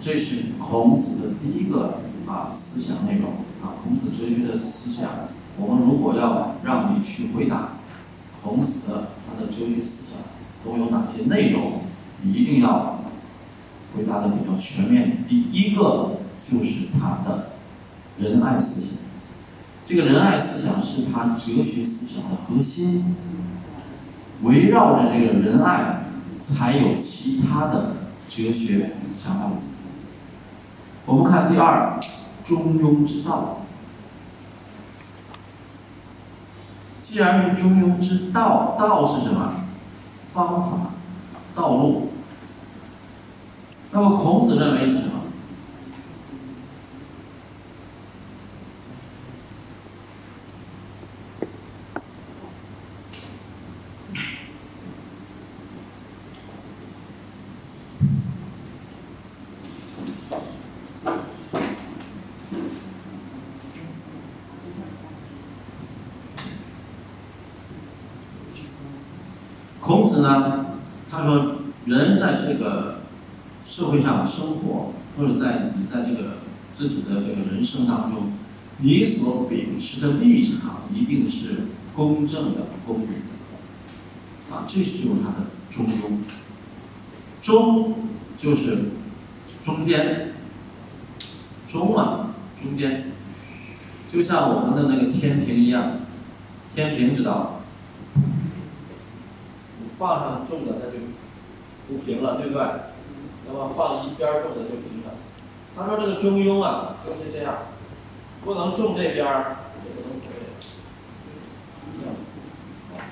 [0.00, 3.30] 这是孔子的第一个啊思想内容
[3.62, 5.10] 啊，孔子哲学的思想。
[5.58, 7.78] 我们如果要让你去回答
[8.42, 10.18] 孔子的他的哲学思想
[10.64, 11.80] 都有哪些内容，
[12.22, 13.00] 你一定要
[13.96, 15.24] 回答的比较全面。
[15.26, 17.50] 第一个就是他的。
[18.18, 19.00] 仁爱思想，
[19.84, 23.14] 这个仁爱思想是他哲学思想的核心，
[24.42, 25.95] 围绕着这个仁爱，
[26.40, 27.96] 才有其他的
[28.28, 29.50] 哲学想法。
[31.04, 32.00] 我们看第二，
[32.44, 33.60] 中庸之道。
[37.00, 39.52] 既然是中庸之道，道是什么？
[40.20, 40.90] 方法、
[41.54, 42.10] 道路。
[43.92, 45.12] 那么孔子认为是什么？
[69.80, 70.66] 孔子呢，
[71.08, 73.00] 他说，人在这个
[73.64, 76.38] 社会上生活，或者在你在这个
[76.72, 78.32] 自己的这个人生当中，
[78.78, 84.54] 你所秉持的立场一定是公正的、公平的。
[84.54, 86.18] 啊，这就是他的中庸。
[87.40, 87.94] 中
[88.36, 88.90] 就是
[89.62, 90.32] 中间，
[91.68, 93.12] 中啊，中间，
[94.08, 96.00] 就像我们的那个天平一样，
[96.74, 97.55] 天平知道，
[99.98, 100.98] 放上重的它就
[101.88, 102.62] 不平了，对不对？
[103.48, 105.14] 那么放一边重的就平了。
[105.76, 107.54] 他说这个中庸啊，就是这样，
[108.44, 110.34] 不能重这边儿，也不能重这
[111.98, 113.04] 边，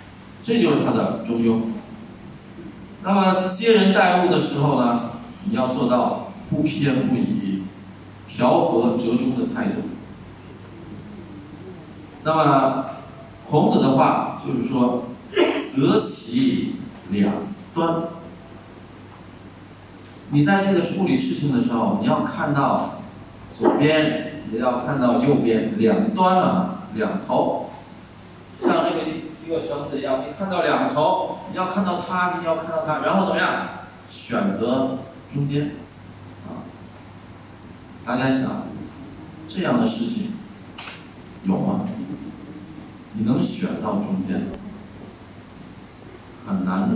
[0.43, 1.63] 这就是他的中庸。
[3.03, 5.11] 那么接人待物的时候呢，
[5.45, 7.65] 你要做到不偏不倚、
[8.27, 9.83] 调和折中的态度。
[12.23, 12.87] 那么
[13.47, 15.05] 孔子的话就是说，
[15.75, 16.77] 择其
[17.11, 17.33] 两
[17.75, 18.05] 端。
[20.31, 23.03] 你在这个处理事情的时候，你要看到
[23.51, 27.71] 左边，也要看到右边，两端啊，两头，
[28.57, 29.25] 像这个。
[29.45, 33.69] 一个绳子一样，你看到两头，你要看到它，你要看到它，然后怎么样？
[34.09, 35.01] 选择
[35.31, 35.73] 中间，
[36.49, 36.65] 啊，
[38.07, 38.63] 大家想，
[39.47, 40.33] 这样的事情
[41.43, 41.81] 有吗？
[43.13, 44.47] 你能选到中间吗？
[46.47, 46.95] 很难的，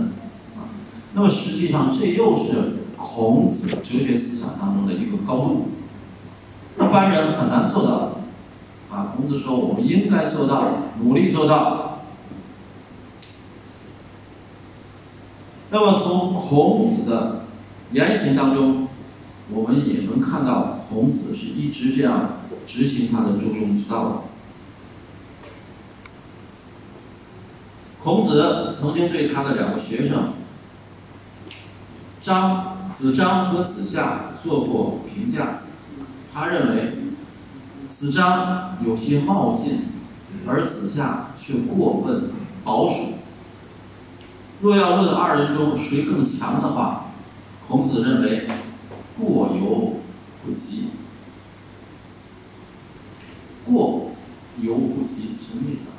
[0.55, 0.69] 啊。
[1.13, 5.69] 那么实际上，这又是孔子哲学思想当中的一个高度，
[6.77, 8.15] 一般人很难做到。
[8.91, 10.65] 啊，孔子说，我们应该做到，
[10.99, 11.99] 努力做到。
[15.69, 17.45] 那么从孔子的
[17.91, 18.87] 言行当中，
[19.53, 24.15] 我们也能看到孔子是一直这样执行他的中庸之道的。
[28.09, 30.33] 孔子曾经对他的两个学生
[32.23, 35.59] 张子张和子夏做过评价，
[36.33, 36.95] 他认为
[37.87, 39.89] 子张有些冒进，
[40.47, 42.31] 而子夏却过分
[42.63, 42.95] 保守。
[44.61, 47.11] 若要论二人中谁更强的话，
[47.67, 48.47] 孔子认为
[49.19, 49.97] 过犹
[50.43, 50.85] 不及。
[53.63, 54.13] 过
[54.59, 55.89] 犹不及什么意思？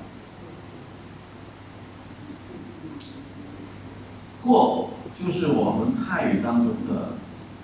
[4.41, 7.15] 过就是我们泰语当中的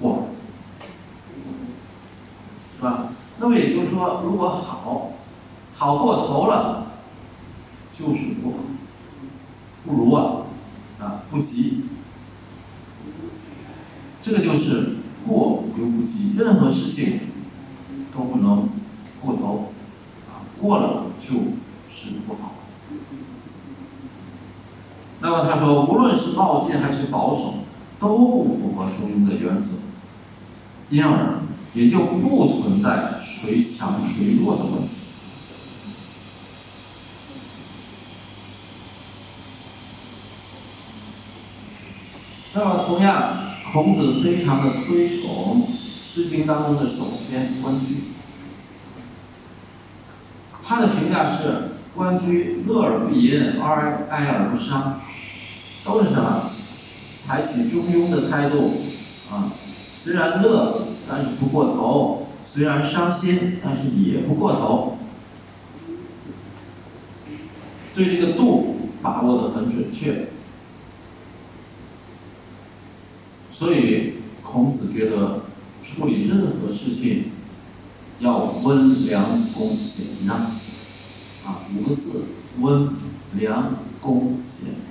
[0.00, 0.28] 过，
[2.76, 3.08] 是吧？
[3.38, 5.12] 那么也就是说，如果好，
[5.74, 6.92] 好过头了，
[7.92, 8.56] 就是不好，
[9.84, 10.42] 不如啊。
[10.98, 11.84] 啊，不及，
[14.22, 16.32] 这个就是过犹不及。
[16.38, 17.20] 任何事情
[18.14, 18.70] 都不能
[19.20, 19.72] 过头，
[20.26, 21.34] 啊，过了就
[21.90, 22.54] 是不好。
[25.26, 27.54] 那么他说，无论是冒进还是保守，
[27.98, 29.72] 都不符合中庸的原则，
[30.88, 31.40] 因而
[31.74, 34.90] 也就不存在谁强谁弱的问题。
[42.54, 43.32] 那么，同样，
[43.72, 45.66] 孔子非常的推崇
[46.14, 47.80] 《诗经》当中的首篇《关雎》，
[50.64, 55.00] 他的评价是：关雎乐而不淫，哀哀而不伤，
[55.86, 56.50] 都是什么？
[57.24, 58.82] 采取中庸的态度
[59.30, 59.52] 啊，
[60.02, 64.98] 虽然乐，但是不过头；虽然伤心，但是也不过头。
[67.94, 70.28] 对这个度把握的很准确。
[73.52, 75.40] 所以，孔子觉得
[75.82, 77.32] 处理任何事情
[78.20, 80.36] 要温良恭俭让，
[81.44, 82.22] 啊，五个字：
[82.60, 82.90] 温
[83.32, 84.85] 良恭俭。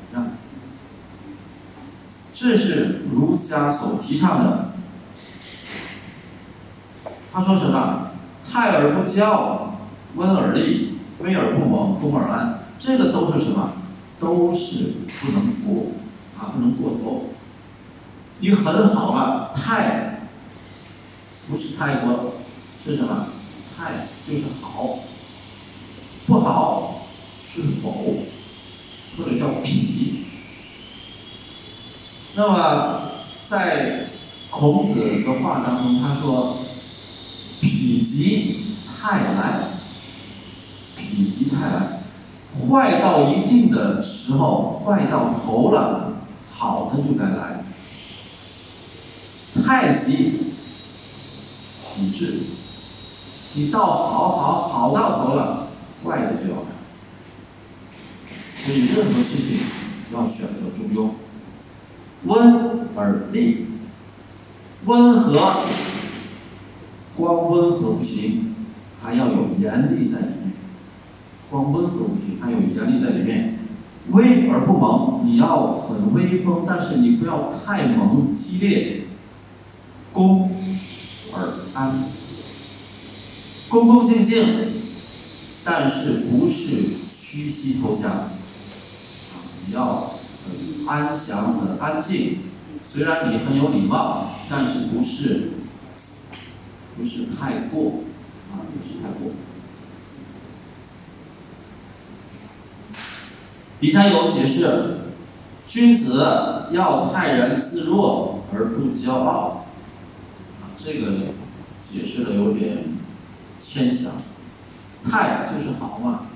[2.38, 4.74] 这是儒家所提倡的。
[7.32, 8.12] 他说什么？
[8.52, 9.70] 泰而不骄，
[10.16, 12.66] 温而立，威而不猛，恭而安。
[12.78, 13.72] 这个都是什么？
[14.20, 15.92] 都是不能过，
[16.38, 17.30] 啊，不能过头。
[18.40, 20.20] 你很好了，泰
[21.50, 22.34] 不是泰国，
[22.84, 23.28] 是什么？
[23.78, 25.00] 泰就是好，
[26.28, 27.08] 不好
[27.50, 28.18] 是否，
[29.18, 30.25] 或者叫痞。
[32.38, 33.02] 那么
[33.48, 34.08] 在
[34.50, 36.58] 孔子的话当中，他说
[37.64, 39.70] ：“否极泰来，
[40.98, 42.02] 否极泰来，
[42.68, 46.14] 坏到一定的时候，坏到头了，
[46.52, 47.64] 好的就该来。”
[49.66, 50.54] 太极，
[51.96, 52.44] 体质，
[53.54, 55.68] 你到好好好到头了，
[56.04, 56.68] 坏的就要来。
[58.66, 59.60] 所以任何事情
[60.14, 61.12] 要选择中庸，
[62.24, 63.68] 温而立，
[64.86, 65.66] 温和，
[67.16, 68.56] 光温和不行，
[69.02, 70.54] 还要有严厉在里面。
[71.52, 73.60] 光温和不行，还有严厉在里面。
[74.12, 79.02] 威而不猛，你要很威风，但是你不要太猛激烈。
[80.12, 80.50] 恭
[81.34, 82.06] 而安，
[83.68, 84.48] 恭恭敬敬，
[85.64, 88.30] 但是不是屈膝投降。
[89.68, 90.15] 你要
[90.88, 92.40] 安详、很安静。
[92.92, 95.52] 虽然你很有礼貌，但是不是
[96.98, 98.04] 不是太过
[98.52, 99.32] 啊，不是太过。
[103.80, 105.00] 底下有解释，
[105.68, 106.24] 君子
[106.72, 109.66] 要泰然自若而不骄傲。
[110.62, 111.34] 啊，这个
[111.82, 112.86] 解释的有点
[113.60, 114.14] 牵强。
[115.04, 116.28] 泰就是好嘛，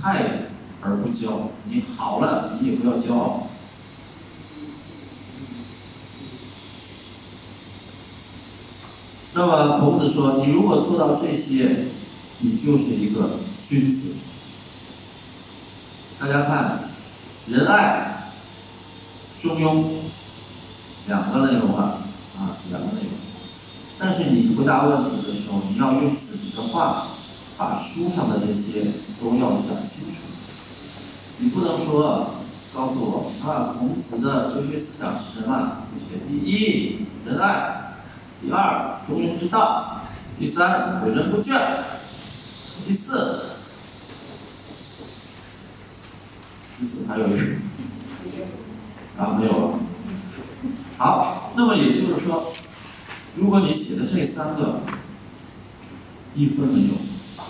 [0.00, 0.48] 泰
[0.80, 3.46] 而不骄，你好了，你也不要骄傲。
[9.34, 11.86] 那么孔子说，你如果做到这些，
[12.40, 14.12] 你就是一个君子。
[16.18, 16.90] 大家看，
[17.46, 18.32] 仁爱、
[19.38, 19.84] 中庸，
[21.06, 22.02] 两个内容啊，
[22.36, 23.10] 啊，两个内容。
[23.98, 27.08] 但是你回答问题的时候，你要用自己的话，
[27.56, 30.22] 把书上的这些都要讲清楚。
[31.38, 32.34] 你不能说
[32.74, 35.84] 告诉我啊，孔子的哲学思想是什么？
[35.94, 37.87] 你写第一，仁爱；
[38.40, 40.06] 第二，中庸之道；
[40.38, 41.58] 第三，诲人不倦；
[42.86, 43.42] 第四。
[46.78, 47.38] 第四还有一个
[49.18, 49.78] 啊，没有了。
[50.96, 52.52] 好，那么也就是说，
[53.34, 54.82] 如果你写的这三个
[56.36, 56.94] 一分没有，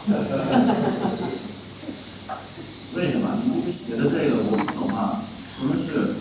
[2.95, 3.28] 为什么？
[3.66, 5.20] 你写的这个我不懂啊？
[5.59, 6.14] 什么是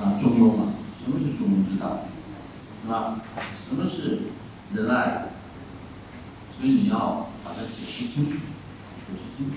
[0.00, 0.62] 啊中庸啊？
[1.04, 2.06] 什么是中庸之道？
[2.82, 3.20] 是吧？
[3.68, 4.18] 什么是
[4.74, 5.28] 仁爱？
[6.56, 9.56] 所以你要把它解释清楚，解释清楚。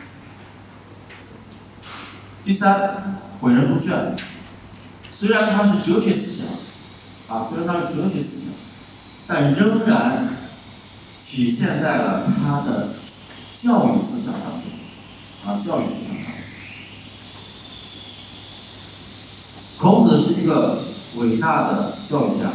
[2.44, 4.18] 第三，诲人不倦。
[5.12, 6.46] 虽然它是哲学思想，
[7.28, 8.50] 啊，虽然它是哲学思想，
[9.28, 10.30] 但仍然
[11.24, 12.96] 体现在了他的
[13.54, 14.64] 教育思想当中，
[15.46, 16.34] 啊，教育思想当中。
[19.78, 20.84] 孔子是一个
[21.16, 22.52] 伟大的教育家，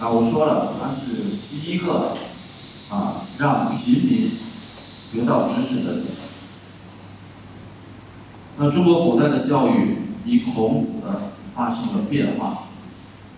[0.00, 2.14] 啊，我说了，他是第一个
[2.88, 4.32] 啊让平民
[5.12, 6.04] 得到知识的人。
[8.56, 11.02] 那中国古代的教育以孔子
[11.54, 12.46] 发生了变化，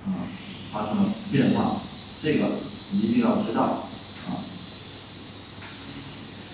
[0.07, 0.23] 啊，
[0.73, 1.81] 发生了变化，
[2.23, 2.47] 这个
[2.93, 3.63] 你一定要知道，
[4.29, 4.39] 啊。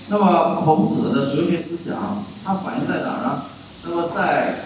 [0.09, 3.43] 那么孔子的哲学思想，它反映在哪儿呢？
[3.85, 4.57] 那么在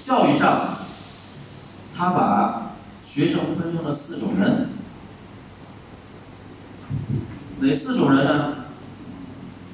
[0.00, 0.78] 教育上，
[1.96, 2.67] 他把
[3.08, 4.68] 学生分成了四种人，
[7.58, 8.56] 哪四种人呢？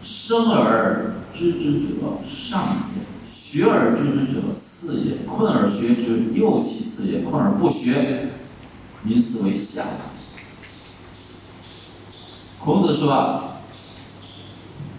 [0.00, 3.02] 生而知之者上也。
[3.28, 7.22] 学而知之者次也，困而学之又其次也。
[7.22, 8.28] 困而不学，
[9.02, 9.84] 民斯为下。
[12.60, 13.60] 孔子说啊，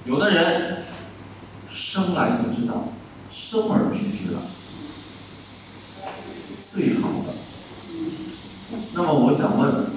[0.06, 0.84] 有的人
[1.70, 2.90] 生来就知道，
[3.32, 4.42] 生而知之了，
[6.62, 7.45] 最好的。
[8.96, 9.88] 那么我想问，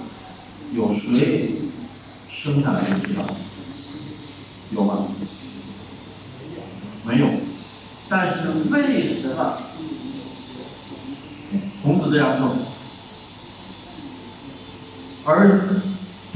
[0.75, 1.53] 有谁
[2.29, 3.25] 生下来就知道？
[4.73, 5.07] 有吗？
[7.07, 7.29] 没有。
[8.09, 9.57] 但是为什么
[11.81, 12.57] 孔子这样说？
[15.25, 15.81] 而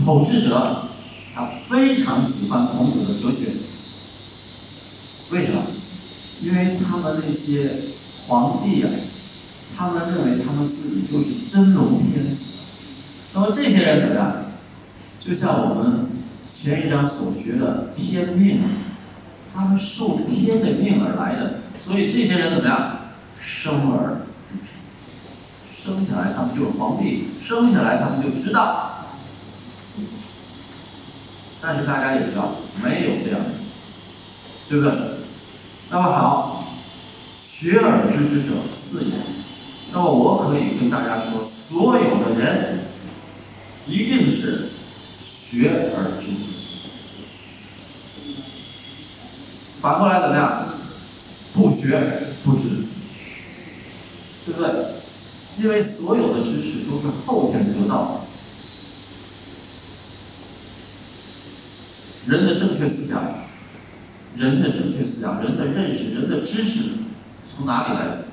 [0.04, 0.86] 统治者
[1.34, 3.54] 他非常喜欢孔子的哲学，
[5.30, 5.62] 为什么？
[6.40, 7.86] 因为他们那些
[8.28, 8.90] 皇帝啊，
[9.76, 12.51] 他们认为他们自己就是真龙天子。
[13.34, 14.32] 那么这些人怎么样？
[15.18, 16.06] 就像我们
[16.50, 18.62] 前一章所学的天命，
[19.54, 21.60] 他们受天的命而来的。
[21.78, 22.98] 所以这些人怎么样？
[23.40, 24.22] 生而
[25.84, 28.90] 生下来他们就是皇帝，生下来他们就知道。
[31.60, 33.50] 但是大家也知道，没有这样的，
[34.68, 34.92] 对不对？
[35.90, 36.64] 那么好，
[37.36, 39.12] 学而知之者四也。
[39.92, 42.81] 那么我可以跟大家说，所有的人
[43.86, 44.70] 一定是
[45.22, 46.36] 学而知之。
[49.80, 50.68] 反过来怎么样？
[51.52, 52.84] 不学不知，
[54.46, 54.70] 对不对？
[55.60, 58.24] 因为所有的知识都是后天得到
[62.26, 62.32] 的。
[62.32, 63.22] 人的正确思想，
[64.36, 66.92] 人的正确思想，人的认识，人的知识，
[67.46, 68.24] 从哪里来的？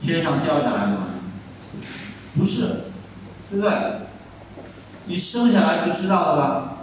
[0.00, 1.06] 天上掉下来的吗？
[2.36, 2.84] 不是，
[3.50, 3.72] 对不对？
[5.06, 6.76] 你生下来就知道了吧？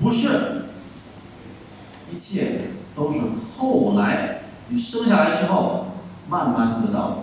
[0.00, 0.62] 不是。
[2.12, 3.18] 一切都是
[3.56, 5.86] 后来你生下来之后
[6.28, 7.16] 慢慢得到的，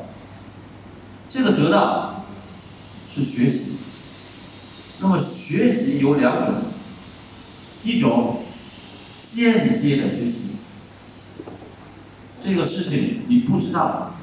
[1.30, 2.26] 这个得到
[3.08, 3.78] 是学习。
[5.00, 6.56] 那么学习有两种，
[7.84, 8.44] 一种
[9.22, 10.58] 间接的学习，
[12.40, 14.16] 这个事情你不知道，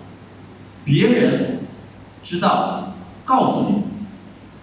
[0.85, 1.61] 别人
[2.23, 2.88] 知道
[3.29, 3.83] 告诉你，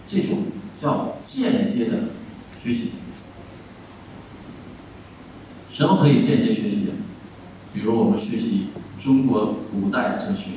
[0.08, 0.46] 这种
[0.76, 2.00] 叫间接的
[2.58, 2.94] 学习。
[5.70, 6.90] 什么可以间接学习？
[7.72, 10.54] 比如我们学习中国古代哲学，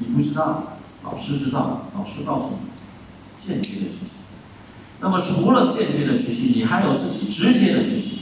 [0.00, 4.16] 你不知道，老师知道，老师告诉你，间接的学习。
[5.00, 8.18] 那么除了间接的学习，你还有自己直接的学习。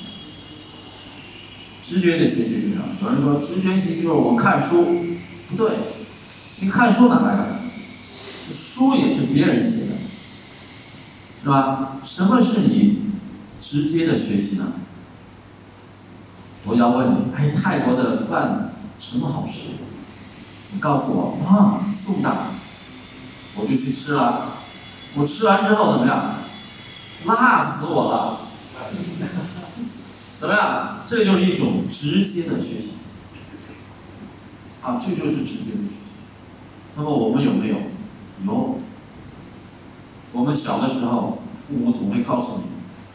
[1.82, 2.84] 直觉的学习是什么？
[3.02, 4.84] 有人说直觉学习就是我看书，
[5.50, 5.72] 不对，
[6.60, 7.51] 你看书哪来的？
[8.54, 9.94] 书也是别人写的，
[11.42, 11.98] 是吧？
[12.04, 13.12] 什么是你
[13.60, 14.72] 直接的学习呢？
[16.64, 19.70] 我要问你，哎，泰国的饭什么好吃？
[20.72, 22.34] 你告诉我啊，素的，
[23.56, 24.48] 我就去吃了。
[25.14, 26.34] 我吃完之后怎么样？
[27.26, 28.38] 辣死我了！
[30.40, 31.00] 怎么样？
[31.06, 32.94] 这就是一种直接的学习。
[34.82, 36.20] 啊，这就是直接的学习。
[36.96, 37.76] 那么我们有没有？
[38.46, 38.78] 有。
[40.32, 42.64] 我们小的时候，父母总会告诉你：，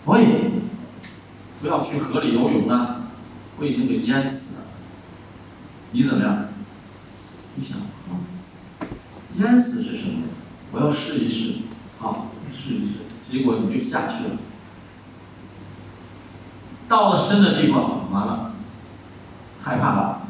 [0.06, 0.52] 喂，
[1.62, 3.04] 不要去河里游泳啊。
[3.58, 4.58] 会那个淹死，
[5.92, 6.46] 你怎么样？
[7.56, 8.22] 你想啊，
[9.38, 10.28] 淹死是什么？
[10.72, 11.62] 我要试一试，
[12.00, 14.38] 啊，试一试，结果你就下去了。
[16.88, 18.54] 到了深的地方，完了，
[19.64, 20.22] 害怕了，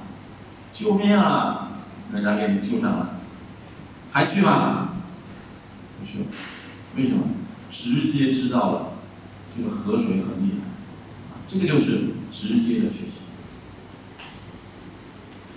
[0.71, 1.71] 救命啊！
[2.13, 3.05] 人家给你救上来，
[4.11, 4.86] 还去吗？
[5.99, 6.25] 不需要，
[6.95, 7.23] 为什么？
[7.69, 8.93] 直接知道了
[9.55, 10.67] 这个河水很厉害。
[11.47, 13.27] 这个就是直接的学习。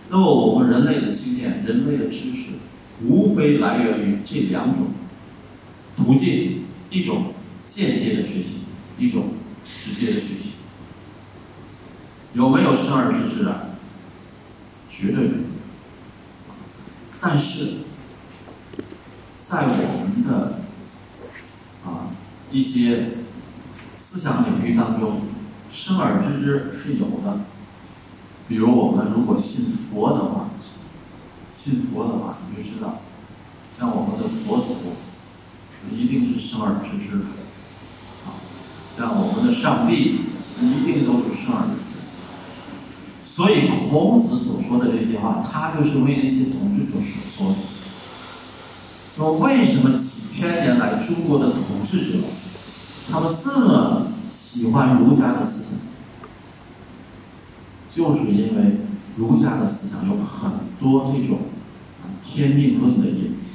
[0.09, 2.51] 那么我们人类的经验、人类的知识，
[3.05, 4.88] 无非来源于这两种
[5.97, 7.34] 途径：一种
[7.64, 8.64] 间接的学习，
[8.99, 9.34] 一种
[9.64, 10.55] 直接的学习。
[12.34, 13.66] 有没有生而知之啊？
[14.88, 15.45] 绝对没有。
[17.20, 17.78] 但是，
[19.51, 20.61] 在我们的
[21.84, 22.14] 啊
[22.53, 23.14] 一些
[23.96, 25.22] 思想领域当中，
[25.72, 27.40] 生而知之是有的，
[28.46, 30.51] 比如我们如果信佛的话，
[31.51, 33.01] 信佛的话，你就知道，
[33.76, 34.92] 像我们的佛祖，
[35.92, 37.24] 一定是生而知之的，
[38.26, 38.38] 啊，
[38.96, 40.20] 像我们的上帝，
[40.61, 41.90] 一定都是生而知之。
[43.24, 47.59] 所以孔子所说的这些话，他就是为那些统治者所说的。
[49.21, 52.18] 说为什么几千年来中国的统治者，
[53.11, 54.07] 他们这么？
[54.33, 55.79] 喜欢儒家的思想，
[57.91, 58.79] 就是因为
[59.16, 61.41] 儒家的思想有很多这种
[62.23, 63.51] 天命论的影子。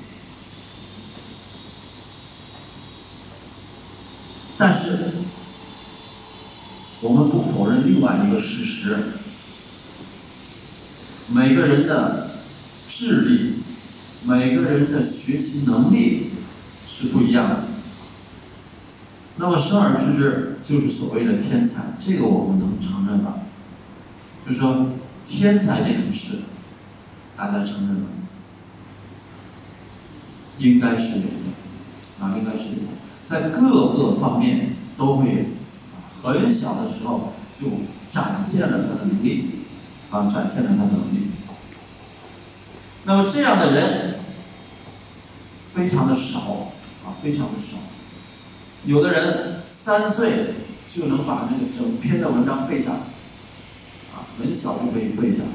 [4.58, 5.14] 但是，
[7.02, 8.98] 我们不否认另外一个事实：
[11.30, 12.32] 每个人的
[12.90, 13.64] 智力、
[14.28, 16.32] 每个人的学习能力
[16.88, 17.64] 是不一样的。
[19.38, 23.40] 那么生而知之就是所谓的天才，这个我们能承认吧？
[24.46, 24.92] 就是说
[25.26, 26.40] 天才这种事，
[27.36, 28.08] 大家承认吗？
[30.58, 32.88] 应该是有的，啊，应该是有的，
[33.26, 35.50] 在各个方面都会，
[36.24, 37.68] 很小的时候就
[38.10, 39.50] 展现了他的能力，
[40.10, 41.32] 啊，展现了他的能力。
[43.04, 44.15] 那么这样的人
[45.76, 46.72] 非常的少，
[47.04, 47.78] 啊，非常的少。
[48.86, 50.54] 有的人三岁
[50.88, 52.98] 就能把那个整篇的文章背下来，
[54.16, 55.50] 啊，很小就可以背下来；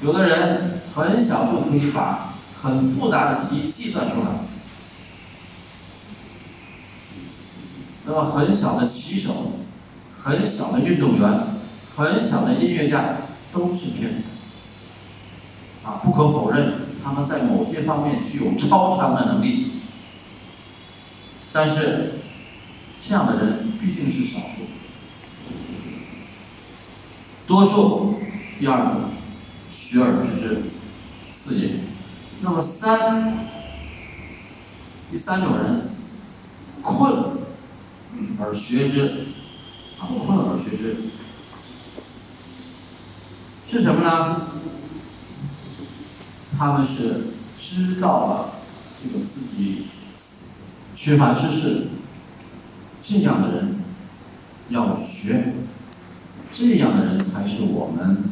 [0.00, 4.26] 有的人很小就可以把很复杂的题计算出来。
[8.06, 9.52] 那么很小的棋手、
[10.22, 11.40] 很小的运动员、
[11.96, 13.16] 很小的音乐家
[13.52, 19.80] 都是天才，啊，不可否认，他们在某些方面具有超常的能力，
[21.52, 22.12] 但是。
[23.00, 24.62] 这样的人毕竟是少数，
[27.46, 28.18] 多数
[28.58, 29.10] 第二个
[29.70, 30.62] 学而知之，
[31.30, 31.70] 四也。
[32.40, 33.46] 那么三，
[35.12, 35.90] 第三种人
[36.82, 37.38] 困
[38.40, 39.26] 而学之，
[40.00, 40.96] 啊，困而学之
[43.64, 44.48] 是什么呢？
[46.58, 47.28] 他们是
[47.58, 48.50] 知道了
[49.00, 49.86] 这个自己
[50.96, 51.88] 缺乏知识。
[53.00, 53.78] 这样的人
[54.70, 55.54] 要学，
[56.50, 58.24] 这样的人才是我们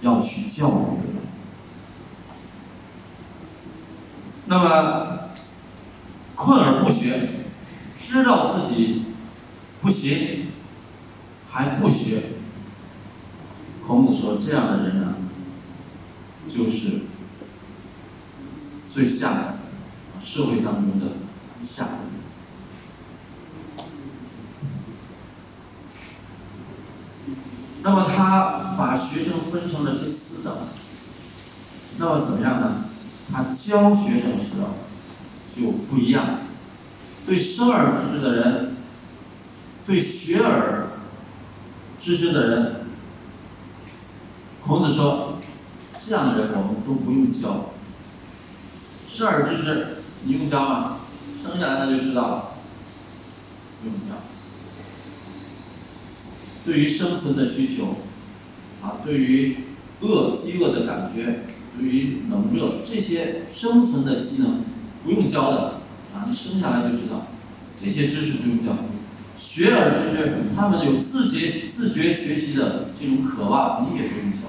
[0.00, 1.22] 要去教育的人。
[4.46, 5.30] 那么
[6.34, 7.28] 困而不学，
[7.98, 9.04] 知道自己
[9.82, 10.46] 不行，
[11.50, 12.22] 还不学。
[13.86, 15.14] 孔子说：“这样的人呢，
[16.48, 17.02] 就是
[18.92, 19.58] 最下的
[20.20, 21.06] 社会当中的
[21.62, 21.94] 下等。”
[27.82, 30.54] 那么他把学生分成了这四等，
[31.96, 32.84] 那么怎么样呢？
[33.32, 34.74] 他教学生时候
[35.54, 36.40] 就不一样，
[37.26, 38.76] 对生而知之的人，
[39.86, 40.88] 对学而
[41.98, 42.80] 知之的人，
[44.60, 45.38] 孔子说，
[45.96, 47.70] 这样的人我们都不用教。
[49.10, 49.86] 生而知之，
[50.24, 50.98] 你用教吗？
[51.42, 52.44] 生下来他就知道了，
[53.82, 54.16] 不用教。
[56.64, 57.96] 对于生存的需求，
[58.82, 59.56] 啊，对于
[60.00, 61.44] 饿、饥饿的感觉，
[61.76, 64.62] 对于冷热这些生存的机能，
[65.02, 65.80] 不用教的，
[66.14, 67.26] 啊，你生下来就知道，
[67.76, 68.76] 这些知识不用教。
[69.36, 74.40] 学而知之，他们有自觉自觉学习的这种渴望，你也不用教。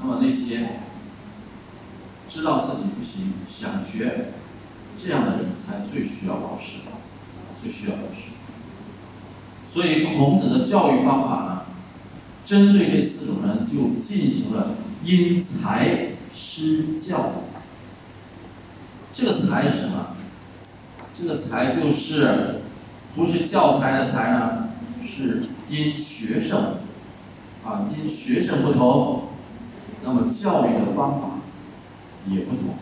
[0.00, 0.80] 那么那些
[2.30, 4.30] 知道自己不行、想学
[4.96, 6.82] 这样的人，才最需要老师，
[7.60, 8.30] 最需要老师。
[9.68, 11.62] 所以孔子的教育方法呢，
[12.44, 17.32] 针对这四种人就进行了因材施教。
[19.12, 20.14] 这个才是什么？
[21.12, 22.60] 这个才就是
[23.16, 24.68] 不是教材的材呢？
[25.04, 26.76] 是因学生
[27.64, 29.24] 啊，因学生不同，
[30.04, 31.29] 那么教育的方法
[32.26, 32.76] 也不同，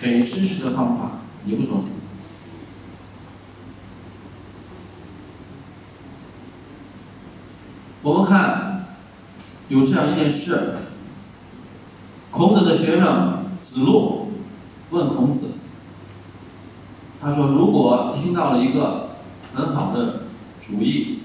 [0.00, 1.84] 给知识的方法也不同。
[8.02, 8.84] 我们看，
[9.68, 10.76] 有这样一件事：
[12.32, 14.32] 孔子的学生子路
[14.90, 15.52] 问孔子，
[17.20, 19.10] 他说：“如果听到了一个
[19.54, 20.24] 很好的
[20.60, 21.20] 主意，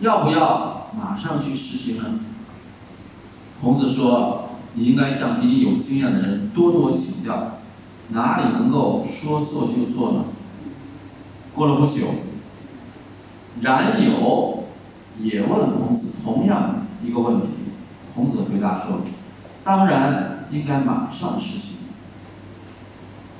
[0.00, 2.18] 要不要马上去实行呢？”
[3.62, 7.58] 孔子说：“你应该向比你有经验的人多多请教，
[8.08, 10.24] 哪里能够说做就做呢？”
[11.54, 12.06] 过了不久，
[13.60, 14.56] 冉有。
[15.20, 17.48] 也问孔子同样一个问题，
[18.14, 19.00] 孔子回答说
[19.64, 21.78] ：“当然应该马上实行。”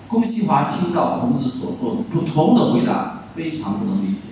[0.08, 4.22] 公西华听到孔子所做的不同的回答，非常不能理解，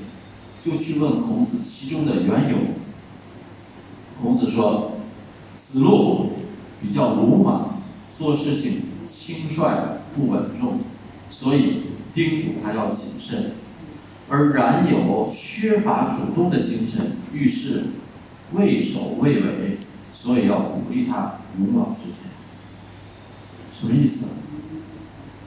[0.59, 2.57] 就去问孔子其中的缘由。
[4.20, 4.94] 孔子说
[5.57, 6.32] ：“子路
[6.80, 7.80] 比较鲁莽，
[8.12, 10.78] 做事情轻率不稳重，
[11.30, 13.52] 所以叮嘱他要谨慎。”
[14.28, 17.84] 而冉有缺乏主动的精神，遇事
[18.52, 19.78] 畏首畏尾，
[20.10, 22.24] 所以要鼓励他勇往直前。
[23.72, 24.26] 什么意思？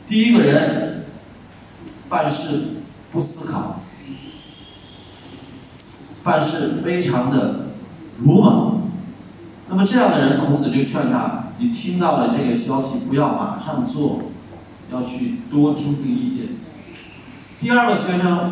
[0.08, 1.08] 第一个人
[2.08, 2.78] 办事
[3.12, 3.82] 不思考，
[6.24, 7.72] 办事非常的
[8.24, 8.89] 鲁莽。
[9.70, 14.24] 那么这样的人，孔子就劝他：你听到了这个消息，不要马上做，
[14.92, 16.48] 要去多听听意见。
[17.62, 18.52] 第二个学生。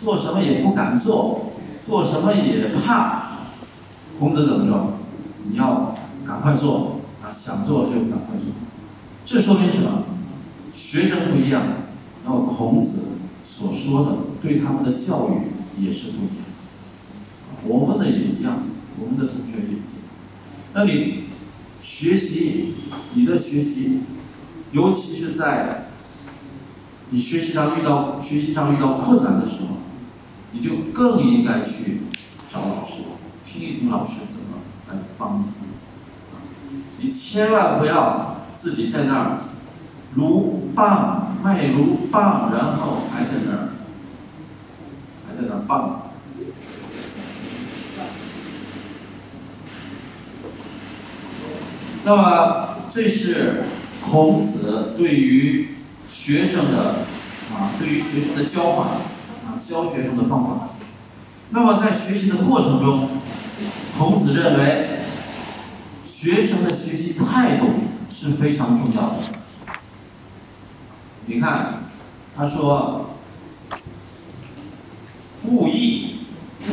[0.00, 3.32] 做什么也不敢做，做什么也怕。
[4.18, 4.94] 孔子怎么说？
[5.44, 5.94] 你要
[6.26, 7.28] 赶快做啊！
[7.28, 8.46] 想做就赶快做。
[9.26, 10.04] 这说明什么？
[10.72, 11.64] 学生不一样，
[12.24, 13.08] 那么孔子
[13.44, 16.46] 所说的对他们的教育也是不一样。
[17.66, 18.62] 我们的也一样，
[18.98, 19.82] 我们的同学也一样。
[20.72, 21.24] 那你
[21.82, 22.74] 学习，
[23.14, 24.02] 你的学习，
[24.72, 25.90] 尤其是在
[27.10, 29.76] 你学习上遇到学习上遇到困难的时候。
[30.52, 32.00] 你就更应该去
[32.52, 33.02] 找老师，
[33.44, 34.58] 听一听老师怎么
[34.88, 35.44] 来帮你。
[36.98, 39.38] 你千万不要自己在那儿
[40.16, 43.68] 撸棒卖撸棒，然后还在那儿
[45.28, 46.09] 还在那儿棒。
[52.10, 53.62] 那么这是
[54.02, 55.76] 孔子对于
[56.08, 57.06] 学生的
[57.54, 58.82] 啊，对于学生的教法
[59.46, 59.54] 啊。
[59.60, 60.70] 教学生的方法。
[61.50, 63.08] 那么在学习的过程中，
[63.96, 64.88] 孔子认为
[66.04, 67.66] 学生的学习态度
[68.12, 69.16] 是非常重要的。
[71.26, 71.74] 你看，
[72.36, 73.10] 他说
[75.46, 76.22] ：“勿意，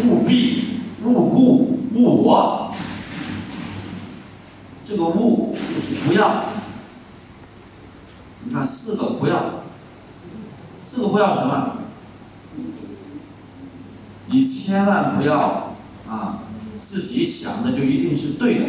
[0.04, 2.64] 勿避，勿固，勿我。”
[4.88, 6.46] 这个“勿”就是不要。
[8.46, 9.64] 你看四个不要，
[10.82, 11.80] 四个不要什么？
[14.28, 15.76] 你千万不要
[16.08, 16.44] 啊，
[16.80, 18.66] 自己想的就一定是对的，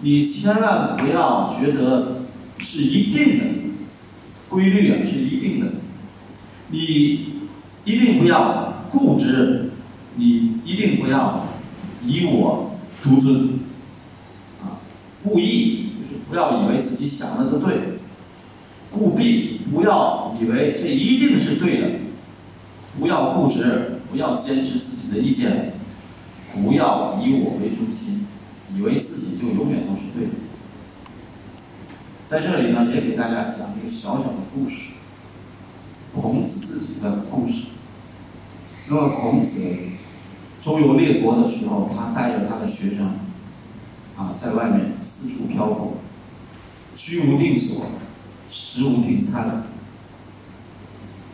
[0.00, 2.22] 你千万不要觉得
[2.58, 3.44] 是一定的
[4.48, 5.66] 规律啊，是一定的。
[6.72, 7.34] 你
[7.84, 9.70] 一定不要固执，
[10.16, 11.46] 你一定不要
[12.04, 12.72] 以我
[13.02, 13.59] 独尊，
[15.30, 17.98] 故意就是不要以为自己想的都对，
[18.98, 21.88] 务必不要以为这一定是对的，
[22.98, 25.74] 不要固执，不要坚持自己的意见，
[26.52, 28.26] 不要以我为中心，
[28.74, 30.32] 以为自己就永远都是对的。
[32.26, 34.94] 在这里呢，也给大家讲一个小小的故事。
[36.12, 37.66] 孔子自己的故事。
[38.88, 39.60] 那么孔子
[40.60, 43.12] 周游列国的时候，他带着他的学生
[44.20, 45.94] 啊，在外面四处漂泊，
[46.94, 47.86] 居无定所，
[48.46, 49.62] 食无定餐，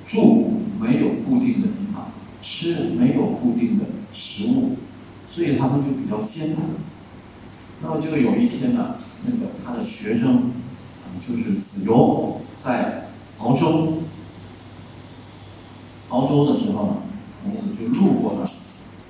[0.07, 4.77] 住没有固定的地方，吃没有固定的食物，
[5.29, 6.63] 所以他们就比较艰苦。
[7.83, 10.53] 那么就有一天呢，那个他的学生
[11.19, 13.09] 就是子游在
[13.39, 13.95] 熬粥。
[16.11, 16.97] 熬粥的时候呢，
[17.43, 18.49] 孔子就路过那，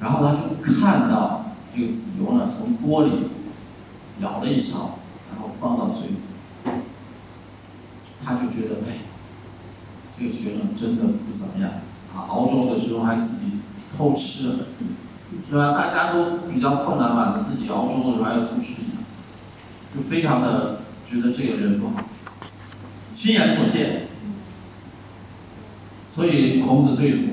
[0.00, 3.12] 然后他就看到这个子游呢从锅里
[4.20, 4.98] 舀了一勺，
[5.30, 6.16] 然后放到嘴里，
[8.24, 9.04] 他就觉得哎，
[10.16, 11.70] 这个学生真的不怎么样
[12.14, 12.24] 啊！
[12.28, 13.60] 熬粥的时候还自己
[13.96, 14.66] 偷吃，
[15.48, 15.72] 是吧？
[15.72, 18.98] 大家都比较困难嘛，你自己熬粥的时候还要偷吃一点，
[19.94, 22.04] 就非常的觉得这个人不好，
[23.12, 24.08] 亲眼所见。
[26.08, 27.28] 所以孔子对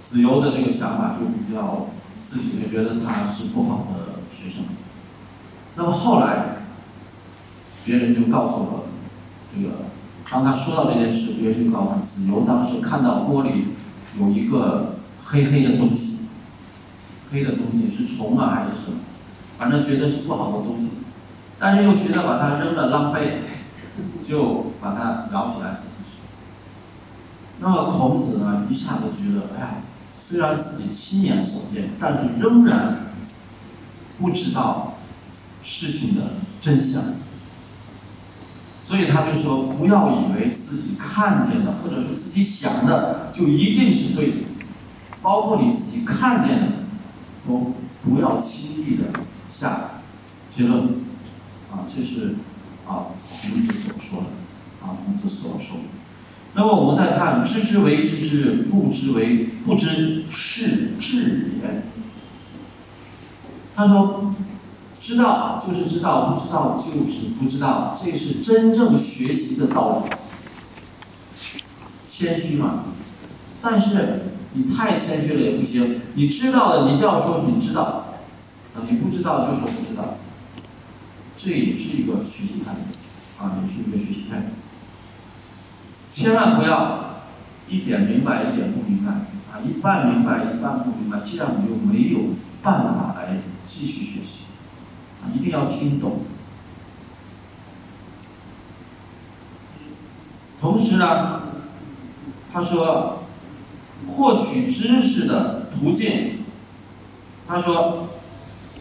[0.00, 1.90] 子游的这个想法就比较，
[2.24, 4.64] 自己就觉得他是不好的学生。
[5.76, 6.56] 那么后来，
[7.84, 8.82] 别人就告诉了
[9.54, 9.74] 这个，
[10.30, 13.68] 当他说到这件事，别人就告诉他，子由当时看到锅里
[14.18, 16.28] 有一个黑黑的东西，
[17.30, 18.98] 黑的东西是虫啊还是什么，
[19.58, 20.90] 反正觉得是不好的东西，
[21.58, 23.42] 但是又觉得把它扔了浪费，
[24.22, 26.18] 就把它舀起来自己吃。
[27.60, 29.74] 那么孔子呢，一下子觉得，哎呀，
[30.16, 33.06] 虽然自己亲眼所见，但是仍然
[34.20, 34.93] 不知道
[35.64, 37.02] 事情的真相，
[38.82, 44.36] 所以他就说，不要以为自己看见的，或者说自己想的，就一定是对的，
[45.22, 46.66] 包括你自己看见的，
[47.48, 49.04] 都不要轻易的
[49.50, 50.02] 下
[50.50, 50.82] 结论，
[51.72, 52.34] 啊，这是
[52.86, 55.78] 啊孔子所说的，啊孔子所说。
[56.56, 61.82] 那么我们再看，知之为知之，不知为不知，是智也。
[63.74, 64.32] 他说，
[65.04, 70.16] 知道就是知道，不知道就是不知道，这是真正学习的道理。
[72.02, 72.84] 谦虚嘛，
[73.60, 74.22] 但是
[74.54, 76.00] 你太谦虚了也不行。
[76.14, 77.82] 你知道的，你就要说你知道；
[78.74, 80.16] 啊，你不知道就说不知道。
[81.36, 84.46] 这也是一个学习态度，啊，也是一个学习态度。
[86.08, 87.16] 千万不要
[87.68, 89.12] 一点明白一点不明白
[89.52, 89.60] 啊！
[89.62, 92.30] 一半明白一半不明白，这样你就没有
[92.62, 94.43] 办法来继续学习
[95.32, 96.20] 一定要听懂。
[100.60, 101.42] 同时呢，
[102.52, 103.22] 他说，
[104.08, 106.44] 获取知识的途径，
[107.46, 108.08] 他说，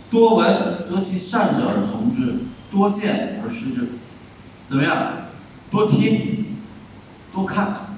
[0.10, 2.39] 多闻则其善者而从之，
[2.72, 3.89] 多见而识之，
[4.66, 5.14] 怎么样？
[5.70, 6.39] 多听。
[7.34, 7.98] 多看，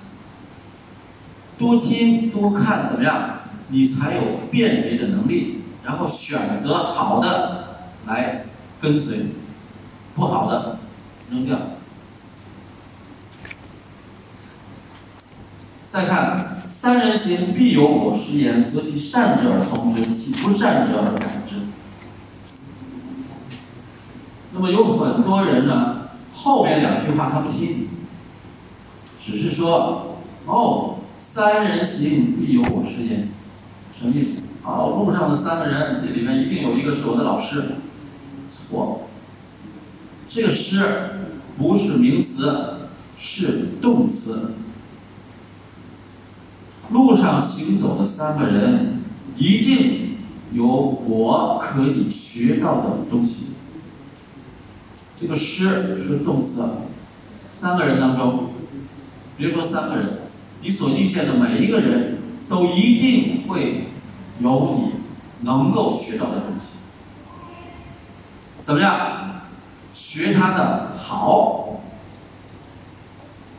[1.58, 3.40] 多听，多看，怎么样？
[3.68, 7.65] 你才有辨别的能力，然后选择好的
[8.06, 8.46] 来
[8.80, 9.28] 跟随，
[10.16, 10.80] 不好的
[11.30, 11.58] 扔掉。
[15.88, 21.56] 再看，三人行，必有我师焉，则其善者而从之，其不善者而改之。
[24.54, 27.88] 那么有很多人呢，后面两句话他不听。
[29.18, 33.30] 只是说，哦，三人行必有我师焉，
[33.98, 34.44] 什么意思？
[34.64, 37.75] 哦，路上的三个人，这里面一定有一个是我的老师。
[38.68, 39.08] 错，
[40.28, 40.82] 这个师
[41.58, 42.88] 不是名词，
[43.18, 44.54] 是动词。
[46.92, 49.02] 路上行走的三个人，
[49.38, 50.18] 一定
[50.52, 53.48] 有我可以学到的东西。
[55.20, 56.64] 这个师是动词，
[57.52, 58.50] 三个人当中。
[59.38, 60.20] 比如说三个人，
[60.62, 63.88] 你所遇见的每一个人都一定会
[64.40, 64.92] 有你
[65.42, 66.78] 能够学到的东西。
[68.66, 69.42] 怎么样？
[69.94, 71.82] 学他的好，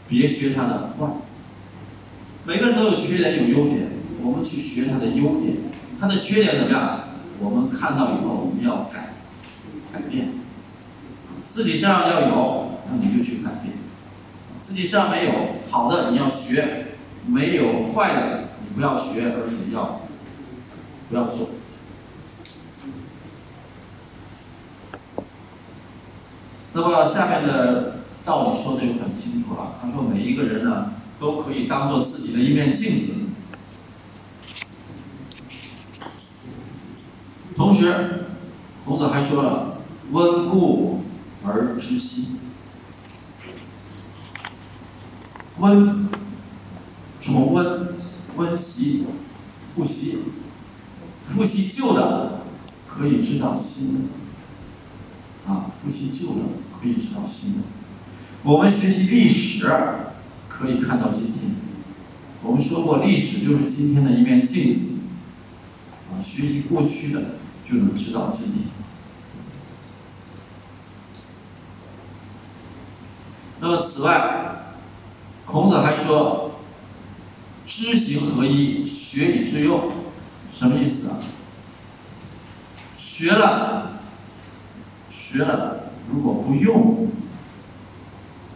[0.09, 1.07] 别学他的坏。
[2.45, 3.87] 每个人都有缺点有优点，
[4.21, 5.59] 我们去学他的优点。
[6.01, 7.05] 他的缺点怎么样？
[7.39, 9.15] 我们看到以后我们要改，
[9.93, 10.31] 改变。
[11.47, 13.75] 自己身上要有，那你就去改变；
[14.61, 15.31] 自己身上没有
[15.71, 16.65] 好的，你要学；
[17.29, 20.01] 没有坏的，你不要学，而且要
[21.09, 21.51] 不要做。
[26.77, 29.77] 那么下面的道理说的就很清楚了。
[29.81, 33.15] 他说，每一个人呢，都可以当做自己的一面镜子。
[37.57, 38.27] 同时，
[38.85, 39.79] 孔子还说了
[40.13, 41.01] ：“温故
[41.47, 42.41] 而知新。”
[45.57, 46.11] 温，
[47.19, 47.95] 重温、
[48.37, 49.07] 温习、
[49.67, 50.25] 复习，
[51.25, 52.41] 复习旧的，
[52.87, 54.01] 可以知道新的。
[55.87, 56.41] 复习旧的。
[56.79, 57.59] 可以知道新的。
[58.43, 59.67] 我们学习历史，
[60.47, 61.57] 可以看到今天。
[62.43, 64.97] 我们说过，历史就是今天的一面镜子。
[66.11, 68.65] 啊，学习过去的，就能知道今天。
[73.61, 74.75] 那么，此外，
[75.47, 76.61] 孔子还说
[77.65, 79.91] ：“知行合一，学以致用。”
[80.53, 81.19] 什么意思啊？
[82.97, 83.96] 学了，
[85.29, 85.91] 学了。
[86.09, 87.09] 如果不用，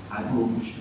[0.08, 0.74] 还不如不学。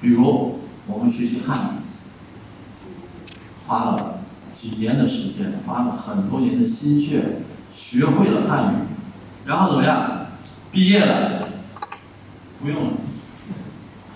[0.00, 3.30] 比如我们学习汉语，
[3.66, 8.76] 花了几年的时间，花了很多年的心血，学会了汉语，
[9.44, 10.28] 然后怎么样？
[10.72, 11.48] 毕业了，
[12.62, 12.92] 不用了，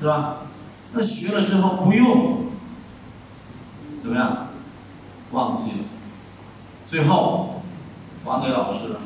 [0.01, 0.37] 是吧？
[0.95, 2.47] 那学了之后不用，
[3.99, 4.49] 怎么样？
[5.33, 5.79] 忘记了，
[6.87, 7.63] 最后
[8.25, 9.01] 还给老师了。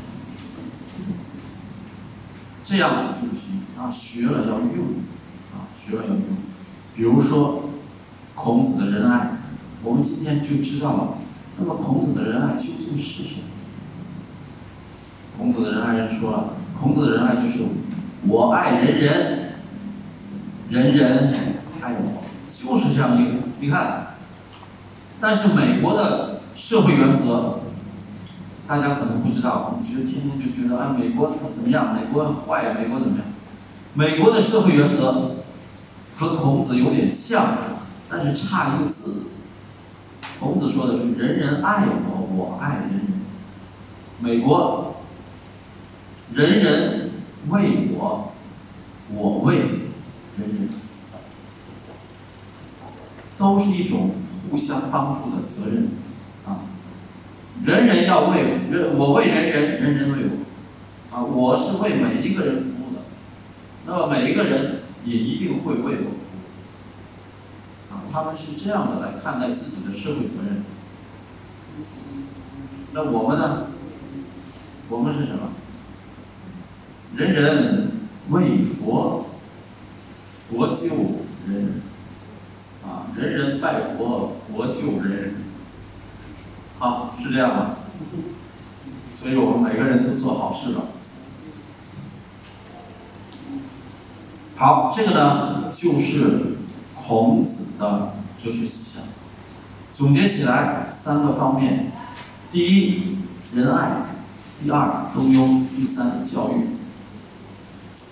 [2.69, 5.01] 这样就行啊，学了要用，
[5.55, 6.23] 啊，学了要用。
[6.95, 7.71] 比如说，
[8.35, 9.39] 孔子的仁爱，
[9.83, 11.15] 我们今天就知道了。
[11.57, 13.45] 那么，孔子的仁爱究竟是什么？
[15.39, 17.63] 孔子的仁爱人说了，孔子的仁爱就是
[18.27, 19.53] 我爱人人，
[20.69, 21.35] 人人
[21.81, 23.33] 爱我，就是这样一个。
[23.61, 24.09] 你看，
[25.19, 27.58] 但是美国的社会原则。
[28.69, 31.95] 大家可能不知道，我们觉得天天就觉得啊，美国它怎么样？
[31.95, 33.27] 美国坏，美国怎么样？
[33.95, 35.37] 美国的社会原则
[36.15, 37.47] 和孔子有点像，
[38.11, 39.23] 但是差一个字。
[40.39, 43.23] 孔子说的是“人人爱我，我爱人人”。
[44.21, 44.97] 美国，
[46.35, 47.11] 人人
[47.49, 48.33] 为我，
[49.15, 49.69] 我为人
[50.37, 50.69] 人，
[53.39, 54.11] 都是一种
[54.51, 55.89] 互相帮助的责任。
[57.65, 63.03] 人人要为人，我为人人，人人为我，啊，我是为每一个人服务的，
[63.87, 70.63] 那么每一个人也一定会为我服务，啊，他们是这样的来看待自己的社会责任。
[72.93, 73.67] 那我们呢？
[74.89, 75.51] 我们是什么？
[77.17, 77.91] 人人
[78.31, 79.27] 为佛，
[80.49, 80.87] 佛救
[81.47, 81.83] 人人，
[82.83, 85.48] 啊，人人拜佛，佛救人人。
[86.79, 87.77] 好，是这样的？
[89.15, 90.83] 所以我们每个人都做好事吧。
[94.57, 96.59] 好，这个呢就是
[96.95, 99.03] 孔子的哲学思想。
[99.93, 101.91] 总结起来三个方面：
[102.53, 103.19] 第一，
[103.53, 104.07] 仁爱；
[104.63, 106.77] 第二，中庸；第三，教育。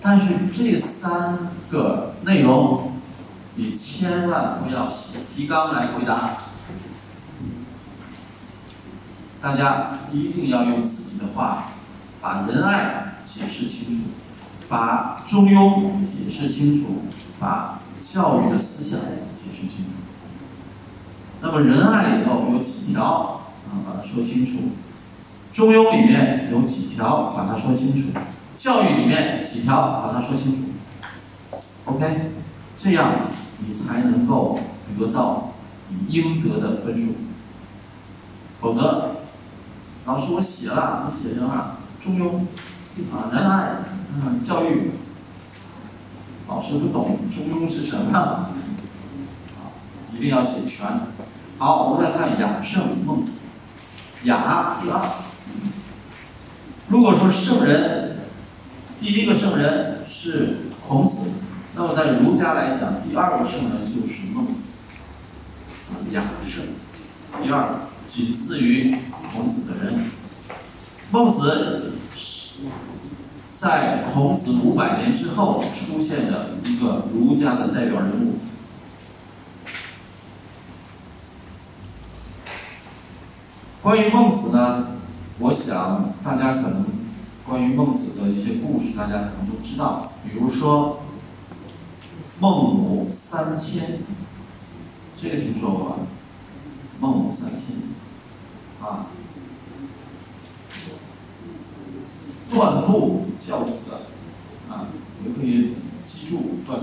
[0.01, 2.91] 但是这三个内容，
[3.55, 6.37] 你千万不要写提纲来回答。
[9.39, 11.73] 大家一定要用自己的话，
[12.19, 14.09] 把仁爱解释清楚，
[14.67, 17.03] 把中庸解释清楚，
[17.39, 18.99] 把教育的思想
[19.31, 19.91] 解释清楚。
[21.39, 23.77] 那么仁爱里头有几条啊？
[23.85, 24.71] 把它说清楚。
[25.53, 27.31] 中庸里面有几条？
[27.35, 28.17] 把它说清楚。
[28.55, 30.01] 教育里面几条？
[30.03, 31.59] 把它说清楚。
[31.85, 32.31] OK，
[32.75, 33.27] 这样
[33.59, 34.59] 你才能够
[34.97, 35.53] 得到
[35.89, 37.13] 你应得的分数。
[38.59, 39.16] 否则。
[40.07, 41.75] 老师，我写了，我写什么？
[41.99, 42.45] 中庸，
[43.13, 43.75] 啊，仁爱，
[44.15, 44.91] 嗯，教育。
[46.47, 48.51] 老师不懂中庸是什么，啊，
[50.15, 50.87] 一定要写全。
[51.57, 53.41] 好，我们再看雅圣孟子。
[54.23, 55.01] 雅第二。
[56.87, 58.19] 如果说圣人，
[59.01, 61.31] 第一个圣人是孔子，
[61.75, 64.69] 那么在儒家来讲，第二个圣人就是孟子。
[66.11, 66.63] 雅圣，
[67.43, 67.86] 第二。
[68.07, 68.95] 仅次于
[69.33, 70.11] 孔子的人，
[71.11, 72.61] 孟子是
[73.51, 78.35] 在孔子五百年之后出现的一个儒家的代表人物。
[83.83, 84.87] 关于孟子呢，
[85.39, 86.85] 我想大家可能
[87.45, 91.01] 关于孟子的一些故事，大家可能都知道，比如说
[92.39, 93.99] 孟母三迁，
[95.21, 95.95] 这个听说过吧？
[96.99, 97.75] 孟母三迁，
[98.81, 99.07] 啊，
[102.49, 104.87] 断布教子的，啊，
[105.25, 106.81] 也可以记住断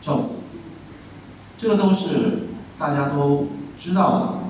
[0.00, 0.40] 教子，
[1.56, 4.40] 这个都是大家都知道的。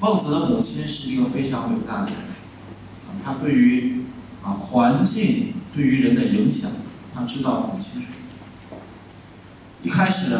[0.00, 4.04] 孟子的母亲是一个非常伟大的人，啊，他对于
[4.42, 6.70] 啊环境对于人的影响，
[7.14, 8.08] 他知道很清楚。
[9.82, 10.36] 一开始，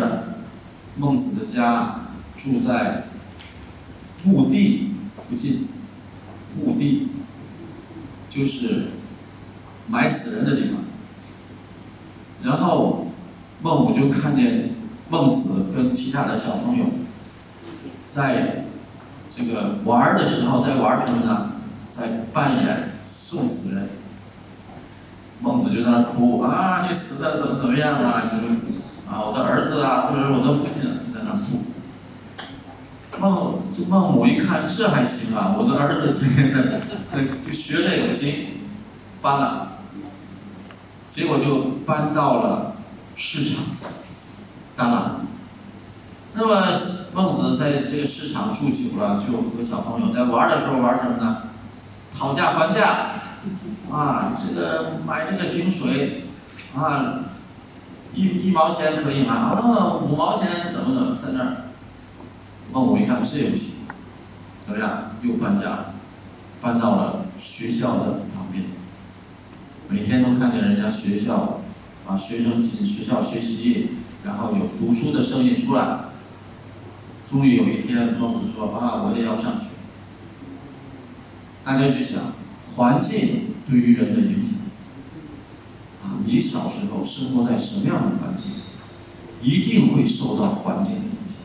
[0.97, 3.09] 孟子的家住在
[4.25, 5.69] 墓地附近，
[6.59, 7.09] 墓地
[8.31, 8.85] 就是
[9.89, 10.81] 埋死人的地方。
[12.43, 13.09] 然后
[13.63, 14.71] 孟母就看见
[15.09, 16.85] 孟子跟其他的小朋友
[18.09, 18.65] 在
[19.31, 21.53] 这个玩的时候，在玩什么呢？
[21.87, 23.89] 在扮演送死人。
[25.41, 28.31] 孟子就在那哭啊，你死的怎么怎么样啊？
[28.33, 28.57] 你说
[29.11, 31.74] 啊，我的儿子啊，或者是我的父亲就在那哭。
[33.21, 36.81] 孟这孟母一看，这还行啊，我的儿子这个
[37.41, 38.61] 就学的有心，
[39.23, 39.79] 搬了，
[41.09, 42.77] 结果就搬到了
[43.15, 43.65] 市场，
[44.77, 45.03] 当然，
[46.35, 46.67] 那么
[47.15, 51.43] 孟子在这个市场住久了，就和小朋友在玩的时候玩什么呢？
[52.17, 53.11] 讨价还价，
[53.91, 56.25] 啊，这个买这个瓶水，
[56.77, 57.21] 啊，
[58.13, 59.35] 一一毛钱可以吗？
[59.35, 61.57] 啊，五毛钱怎么怎么在那儿？
[62.73, 63.75] 那我一看这游戏，
[64.65, 65.13] 怎么样？
[65.23, 65.95] 又搬家，
[66.61, 68.65] 搬到了学校的旁边。
[69.89, 71.61] 每天都看见人家学校，
[72.07, 73.91] 啊，学生进学校学习，
[74.25, 75.99] 然后有读书的声音出来。
[77.27, 79.67] 终于有一天，孟子说：“啊，我也要上学。”
[81.65, 82.33] 大家去想，
[82.75, 84.59] 环境对于人的影响。
[86.03, 88.53] 啊，你小时候生活在什么样的环境，
[89.43, 91.44] 一定会受到环境的影响。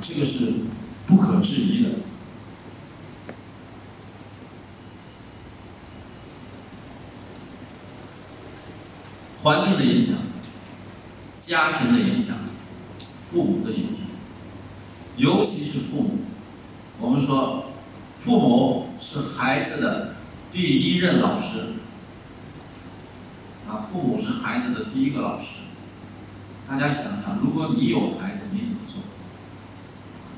[0.00, 0.52] 这个是
[1.06, 1.90] 不可置疑的。
[9.42, 10.16] 环境的影响，
[11.38, 12.36] 家庭的影响，
[13.30, 14.06] 父母的影响，
[15.16, 16.18] 尤其是父母。
[17.00, 17.66] 我们说，
[18.18, 20.16] 父母是孩子的
[20.50, 21.74] 第一任老师。
[23.68, 25.60] 啊，父母是孩子的第一个老师。
[26.68, 28.37] 大家想想，如果你有孩子，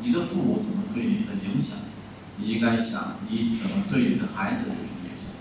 [0.03, 1.77] 你的父母怎么对你的影响？
[2.37, 5.33] 你应该想，你怎么对你的孩子有什么影响？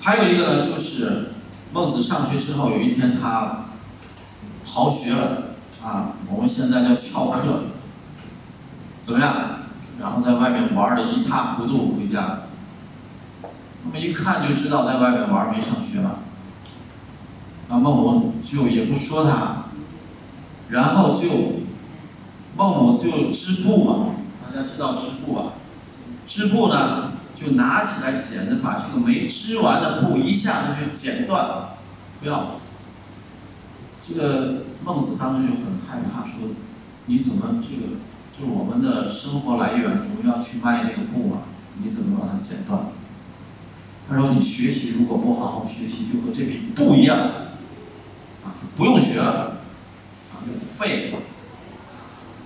[0.00, 1.32] 还有一个呢，就是
[1.72, 3.66] 孟子上学之后，有一天他
[4.64, 7.66] 逃学了啊，我们现在叫翘课，
[9.00, 9.60] 怎么样？
[10.00, 12.40] 然后在外面玩的一塌糊涂回家。
[13.84, 16.20] 那么一看就知道在外面玩没上学了。
[17.68, 19.61] 那，孟母就也不说他，
[20.72, 21.28] 然后就
[22.56, 25.52] 孟母就织布嘛，大家知道织布吧？
[26.26, 31.76] 织布呢，就拿起来剪子，把这个没织完的布一下子就剪断，
[32.20, 32.56] 不要。
[34.00, 36.48] 这个孟子当时就很害怕，说
[37.04, 37.98] 你怎么这个
[38.36, 41.44] 就我们的生活来源，我们要去卖那个布啊，
[41.82, 42.86] 你怎么把它剪断？
[44.08, 47.18] 他说你学习如果不好好学习，就和这匹布一样，
[48.44, 49.61] 啊，不用学了，
[50.46, 51.18] 就废了。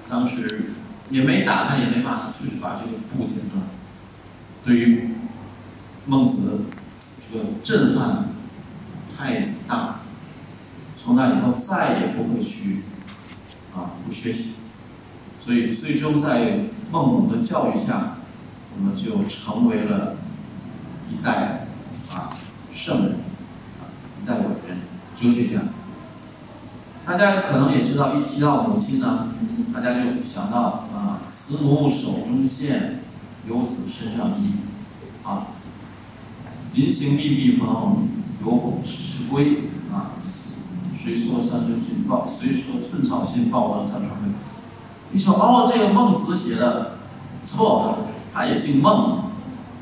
[0.09, 0.73] 当时
[1.11, 3.65] 也没打他，也没骂他，就是把这个布剪断。
[4.65, 5.11] 对于
[6.07, 6.63] 孟子
[7.31, 8.27] 这个震撼
[9.17, 10.01] 太大，
[10.97, 12.83] 从那以后再也不会去
[13.75, 14.57] 啊不学习，
[15.41, 16.61] 所以最终在
[16.91, 18.19] 孟母的教育下，
[18.77, 20.17] 我们就成为了
[21.11, 21.67] 一代
[22.13, 22.31] 啊
[22.73, 23.13] 圣人
[23.81, 23.91] 啊
[24.23, 24.79] 一代伟人
[25.17, 25.63] 哲学家。
[27.07, 29.29] 大家可能也知道，一提到母亲呢，
[29.73, 33.01] 大家就想到啊，慈母手中线，
[33.49, 34.55] 游子身上衣，
[35.23, 35.47] 啊，
[36.75, 38.09] 临行密密缝，
[38.45, 40.19] 有恐迟迟归，啊，
[40.93, 44.17] 虽说三春心报，虽说寸草心，报得三春晖。
[45.13, 46.97] 你说哦，这个孟子写的，
[47.45, 47.99] 错，
[48.35, 49.27] 他也姓孟，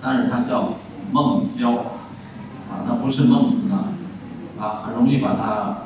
[0.02, 0.74] 但是他叫
[1.10, 1.70] 孟郊，
[2.70, 3.94] 啊，那不是孟子呢，
[4.60, 5.78] 啊，很容易把他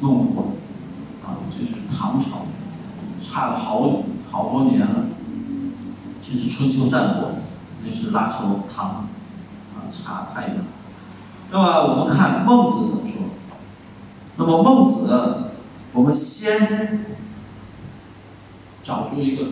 [0.00, 0.58] 弄混。
[3.30, 5.04] 差了好好多年了。
[6.20, 7.32] 这是春秋战国，
[7.84, 10.64] 那是拉手唐，啊，差太远。
[11.50, 13.22] 那么我们看孟子怎么说？
[14.36, 15.52] 那么孟子，
[15.92, 17.04] 我们先
[18.82, 19.44] 找出一个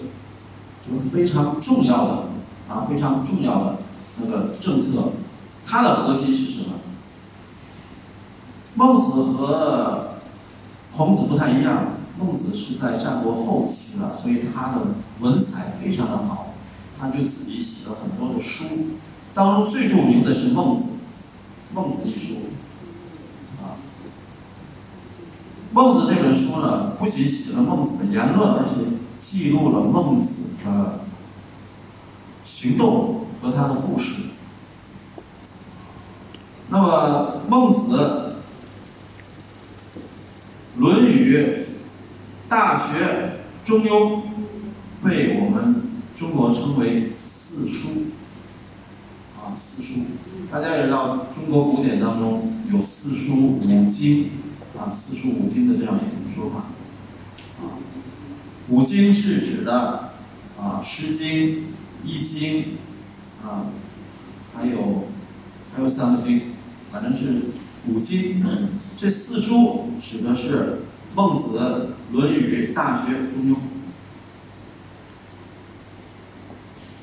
[0.82, 2.12] 就是非常重要的
[2.68, 3.76] 啊非常重要的
[4.16, 5.12] 那个政策，
[5.66, 6.74] 它的核心是什么？
[8.74, 10.10] 孟子和
[10.92, 14.86] 孔子不太一样，孟子是在战国后期的，所以他的
[15.20, 16.54] 文采非常的好，
[16.98, 18.64] 他就自己写了很多的书，
[19.32, 20.82] 当中最著名的是《孟子》，
[21.74, 22.34] 《孟子》一书。
[23.62, 23.78] 啊
[25.70, 28.70] 孟子这本书呢，不仅写了孟子的言论，而且
[29.18, 31.00] 记录了孟子的
[32.42, 34.30] 行动和他的故事。
[36.70, 38.38] 那么，孟子、
[40.80, 41.36] 《论语》、
[42.48, 43.04] 《大学》、
[43.68, 44.16] 《中庸》，
[45.04, 45.82] 被我们
[46.14, 47.88] 中国称为四书。
[49.36, 50.00] 啊，四书，
[50.50, 54.30] 大家也知道，中国古典当中有四书五经。
[54.78, 56.66] 啊，四书五经的这样一种说法，
[57.60, 57.76] 啊，
[58.68, 60.12] 五经是指的
[60.58, 61.28] 啊，《诗经》、
[62.04, 62.62] 《易经》，
[63.44, 63.66] 啊，
[64.54, 65.08] 还有
[65.74, 66.52] 还有三个经，
[66.92, 67.46] 反正是
[67.88, 68.42] 五经。
[68.96, 70.56] 这四书指的是
[71.18, 71.58] 《孟子》、
[72.16, 73.54] 《论语》、《大学》、《中庸》。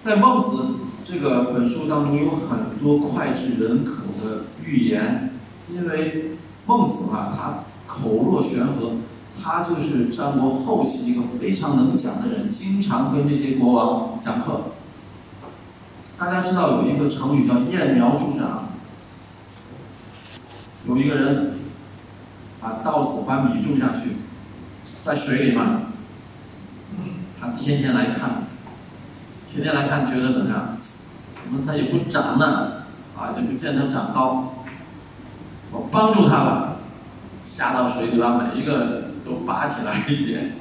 [0.01, 0.57] 在《孟子》
[1.03, 5.33] 这个本书当中，有很多脍炙人口的寓言，
[5.69, 6.31] 因为。
[6.67, 8.93] 孟子啊，他口若悬河，
[9.39, 14.61] 他就是战国后期一个非常能讲的人，经常跟这些国王讲课。
[16.17, 18.69] 大家知道有一个成语叫“揠苗助长”，
[20.89, 21.53] 有一个人
[22.65, 24.17] 把稻子把米种下去，
[25.03, 25.81] 在水里嘛，
[27.39, 28.47] 他天天来看，
[29.47, 30.77] 天天来看，觉得怎么样？
[31.35, 32.85] 怎么它也不长呢？
[33.15, 34.55] 啊，就不见它长高。
[35.71, 36.77] 我帮助他吧，
[37.39, 40.53] 下到水里把每一个都拔起来一点，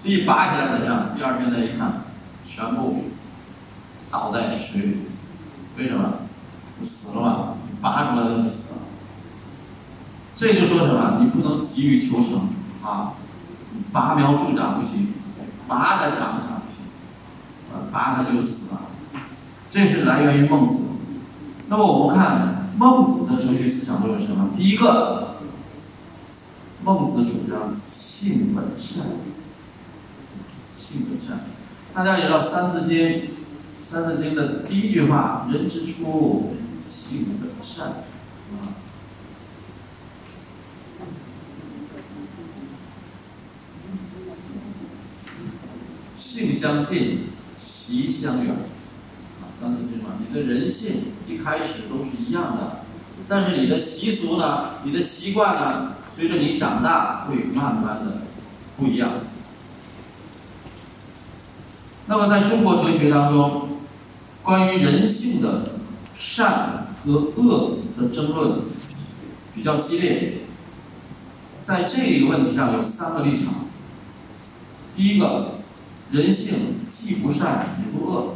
[0.00, 1.10] 这一拔起来怎么样？
[1.14, 2.00] 第二天再一看，
[2.46, 3.04] 全部
[4.10, 4.96] 倒在水里，
[5.76, 6.14] 为什么？
[6.78, 7.54] 不死了嘛？
[7.82, 8.78] 拔出来都不死了。
[10.36, 11.18] 这就说什么？
[11.22, 12.50] 你不能急于求成
[12.84, 13.14] 啊！
[13.92, 15.14] 拔苗助长不行，
[15.66, 16.84] 拔它长不长不行，
[17.90, 18.82] 拔它就死了。
[19.70, 20.84] 这是来源于孟子。
[21.68, 22.54] 那么我们看。
[22.78, 24.50] 孟子的哲学思想都有什么？
[24.54, 25.36] 第一个，
[26.84, 29.02] 孟子主张性本善，
[30.74, 31.46] 性本善。
[31.94, 32.98] 大家也知道《三字经》，
[33.80, 36.56] 《三字经》的第一句话：“人之初，
[36.86, 37.86] 性本善。”
[38.52, 38.76] 啊，
[46.36, 48.54] 性相近，习相远。
[49.50, 50.96] 三字经嘛，你的人性
[51.26, 52.84] 一开始都是一样的，
[53.26, 58.18] 但是你的习俗呢，你的习惯呢，随着你长大会慢慢的
[58.76, 59.12] 不一样。
[62.06, 63.78] 那么在中国哲学当中，
[64.42, 65.70] 关于人性的
[66.14, 68.58] 善和恶的争论
[69.54, 70.40] 比较激烈，
[71.62, 73.54] 在这一个问题上有三个立场。
[74.94, 75.55] 第一个，
[76.12, 78.34] 人性既不善也不恶。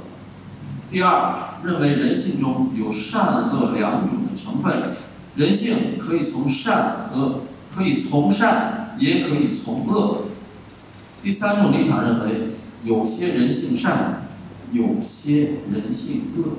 [0.91, 4.97] 第二，认为人性中有善恶两种的成分，
[5.37, 7.43] 人性可以从善和
[7.75, 10.23] 可以从善，也可以从恶。
[11.23, 12.49] 第三种立场认为，
[12.83, 14.27] 有些人性善，
[14.73, 16.57] 有些人性恶。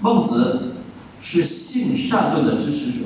[0.00, 0.76] 孟子
[1.20, 3.04] 是性善论的支持者。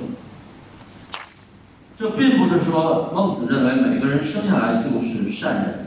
[1.96, 5.83] 这并不是说孟子认为每个人生下来就是善人，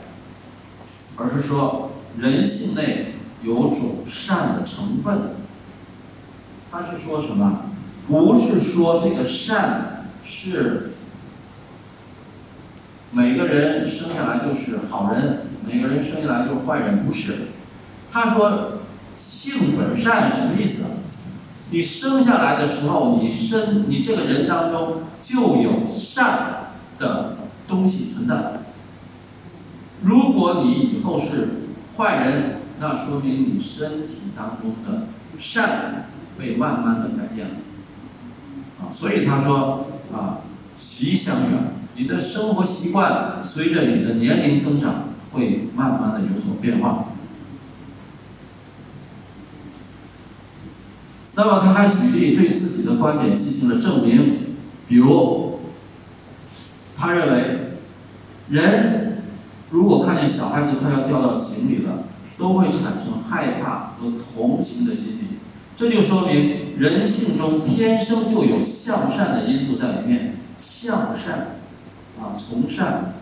[1.18, 3.14] 而是说人性内。
[3.40, 5.36] 有种善的成分，
[6.72, 7.66] 他是说什么？
[8.08, 10.90] 不是说这个善是
[13.12, 17.32] 每个人生下来就是好人，每个人生下来就是坏人，不是。
[18.10, 18.80] 他说
[19.16, 20.82] 性本善什么意思？
[21.70, 27.36] 你生下来的时候，你生你这个人当中就有善的
[27.68, 28.62] 东西存在。
[30.02, 31.48] 如果你以后是
[31.96, 35.08] 坏人，那说明你身体当中的
[35.38, 36.08] 善
[36.38, 37.54] 被慢慢的改变了，
[38.80, 40.38] 啊，所以他说啊，
[40.76, 47.06] 习相远，你的生活习惯随着你的年龄增长会慢慢的有所变化。
[51.34, 54.56] 那么他还举例对自己的观点进行了证明，
[54.88, 55.60] 比如，
[56.96, 57.78] 他认为，
[58.48, 59.07] 人
[59.70, 62.04] 如果看见小孩子快要掉到井里了。
[62.38, 65.38] 都会产生害怕和同情的心理，
[65.76, 70.36] 这就说明人性中天生就有向善的因素在里面。
[70.56, 71.56] 向善，
[72.16, 73.14] 啊，从善。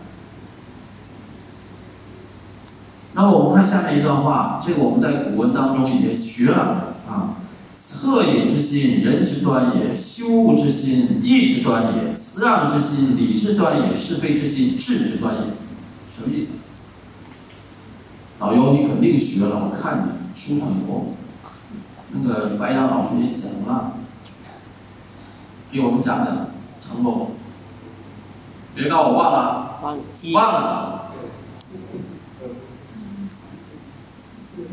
[3.13, 7.37] 那么我们看下面一段话，这个我们在古文当中也学了啊。
[7.75, 15.41] 恻隐之心，人之端也；羞恶之心，义之端也；辞让之心，礼之端也；是非之心，智之端也。
[16.17, 16.53] 什么意思？
[18.39, 21.05] 导游，你肯定学了，我看你书上有。
[22.09, 23.97] 那个白杨老师也讲了，
[25.71, 26.49] 给我们讲的，
[26.81, 27.33] 成功。
[28.73, 29.79] 别告诉我忘了，
[30.33, 31.11] 忘了。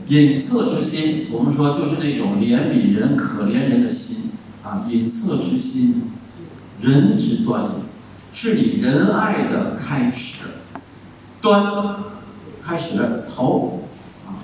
[0.07, 4.87] 隐恻之心，我们说就是那种怜悯人、可怜人的心啊。
[4.89, 6.11] 隐恻之心，
[6.81, 7.71] 仁之端也，
[8.33, 10.39] 是你仁爱的开始。
[11.45, 11.97] 端，
[12.63, 13.83] 开始头
[14.27, 14.41] 啊。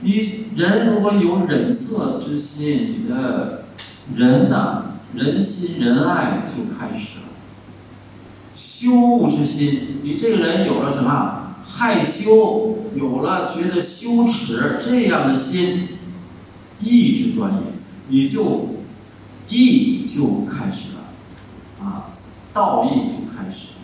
[0.00, 3.64] 你人如果有忍色之心，你的
[4.14, 4.82] 人呐，
[5.14, 7.24] 仁心仁爱就开始了。
[8.54, 11.54] 羞恶之心，你这个人有了什么？
[11.64, 15.88] 害羞，有了觉得羞耻这样的心，
[16.80, 17.60] 义之端也，
[18.08, 18.74] 你就
[19.48, 22.10] 义就开始了，啊，
[22.52, 23.77] 道义就开始。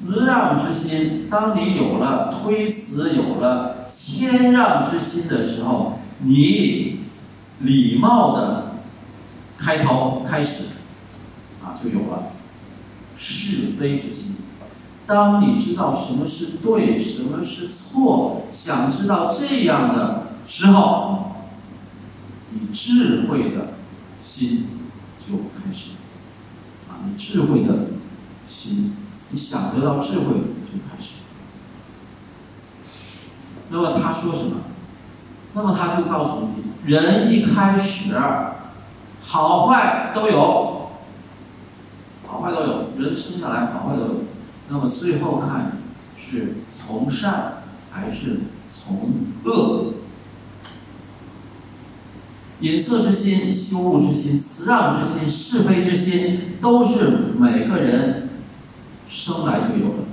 [0.00, 7.00] 辞让之心，当你有了推辞、有了谦让之心的时候，你
[7.58, 8.76] 礼貌的
[9.58, 10.64] 开头开始，
[11.62, 12.32] 啊，就有了
[13.14, 14.36] 是非之心。
[15.06, 21.32] 当你知道什么是对，什么是错，想知道这样的时候，
[22.52, 23.74] 你智慧的
[24.18, 24.66] 心
[25.18, 25.90] 就开始
[26.88, 27.04] 啊！
[27.06, 27.88] 你智慧的
[28.46, 28.96] 心，
[29.30, 31.14] 你想得到智慧就开始。
[33.70, 34.56] 那么他说什么？
[35.52, 38.14] 那么他就告诉你，人一开始
[39.20, 40.90] 好坏都有，
[42.26, 44.14] 好坏都有，人生下来好坏都有。
[44.68, 45.78] 那么最后看
[46.16, 48.40] 是从善还是
[48.70, 49.10] 从
[49.44, 49.94] 恶？
[52.60, 58.29] 隐恻之心、羞恶之心、辞让之心、是非之心，都是每个人
[59.10, 60.04] 生来就有的。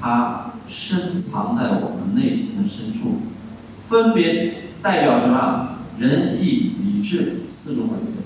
[0.00, 3.22] 它深藏在我们内心的深处，
[3.84, 5.78] 分别代表什么？
[5.98, 8.22] 仁义礼智四种美德。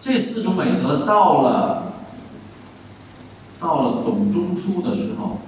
[0.00, 1.82] 这四种美德到了。
[3.58, 5.40] 到了董仲舒的时候，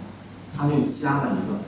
[0.56, 1.58] 他又加了一个，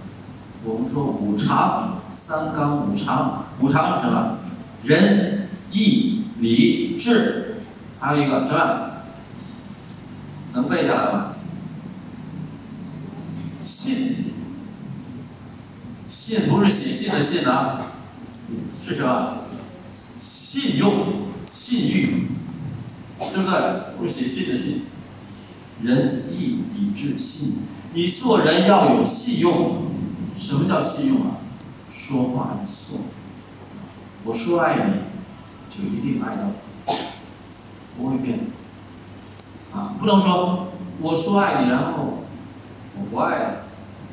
[0.64, 4.38] 我们说五常、三纲五常，五常是什么？
[4.82, 7.56] 仁、义、礼、智，
[8.00, 8.89] 还有一个什么？
[10.52, 11.34] 能背下来吗？
[13.62, 14.32] 信，
[16.08, 17.92] 信不是写信的信啊，
[18.86, 19.38] 是什么？
[20.18, 22.26] 信用、信誉，
[23.18, 23.96] 对不对？
[23.96, 24.82] 不是写信的信。
[25.82, 27.58] 仁义礼智信，
[27.94, 29.86] 你做人要有信用。
[30.36, 31.36] 什么叫信用啊？
[31.92, 33.00] 说话要算。
[34.24, 34.94] 我说爱你，
[35.68, 36.94] 就一定爱到，
[37.96, 38.40] 不会变。
[39.72, 40.68] 啊，不能说
[41.00, 42.24] 我说爱你，然后
[42.96, 43.50] 我不爱了，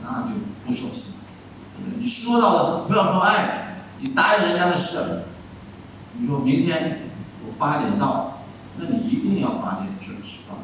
[0.03, 0.33] 那就
[0.65, 1.15] 不守信。
[1.99, 5.23] 你说到的不要说爱，你答应人家的事，
[6.17, 7.09] 你说明天
[7.45, 8.41] 我八点到，
[8.77, 10.55] 那你一定要八点准时到。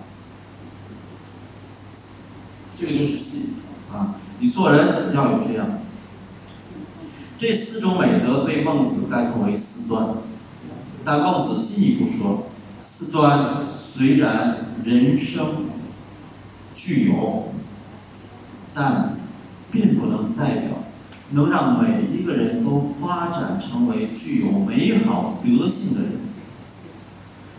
[2.75, 3.55] 这个就是信
[3.93, 4.15] 啊！
[4.39, 5.67] 你做人要有这样。
[7.37, 10.15] 这四种美德被孟子概括为四端，
[11.05, 12.47] 但孟子进一步说，
[12.85, 15.67] 四端虽然人生
[16.75, 17.53] 具有，
[18.73, 19.15] 但
[19.71, 20.83] 并不能代表
[21.31, 26.11] 能让每一个人都发展成为具有美好德性的人。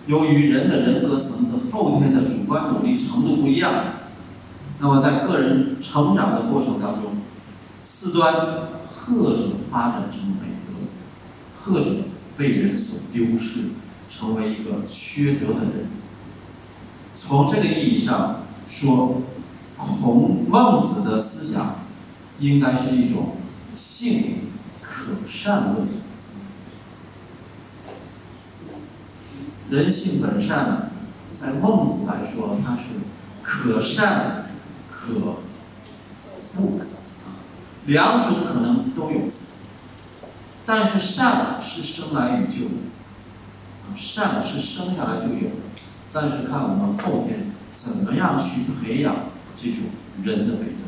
[0.06, 3.72] 由于人的人格层次、后天的主观努力程度不一样。
[4.78, 7.16] 那么，在个人成长的过程当中，
[7.82, 8.34] 四端
[8.84, 10.74] 或者发展成美德，
[11.64, 11.90] 或者
[12.36, 13.70] 被人所丢失，
[14.08, 15.88] 成为一个缺德的人。
[17.16, 19.22] 从这个意义上说，
[19.76, 21.80] 孔孟子的思想
[22.38, 23.36] 应该是一种
[23.74, 24.50] 性
[24.82, 25.88] 可善论。
[29.70, 30.90] 人性本善呢，
[31.34, 32.82] 在孟子来说，它是
[33.42, 34.40] 可善。
[35.06, 35.36] 可
[36.56, 36.84] 不可
[37.26, 37.44] 啊？
[37.84, 39.28] 两种可能都有，
[40.64, 42.74] 但是善是生来与就的，
[43.96, 45.56] 善是生下来就有的，
[46.12, 49.14] 但是看我们后天怎么样去培养
[49.56, 49.82] 这种
[50.22, 50.84] 人的美德，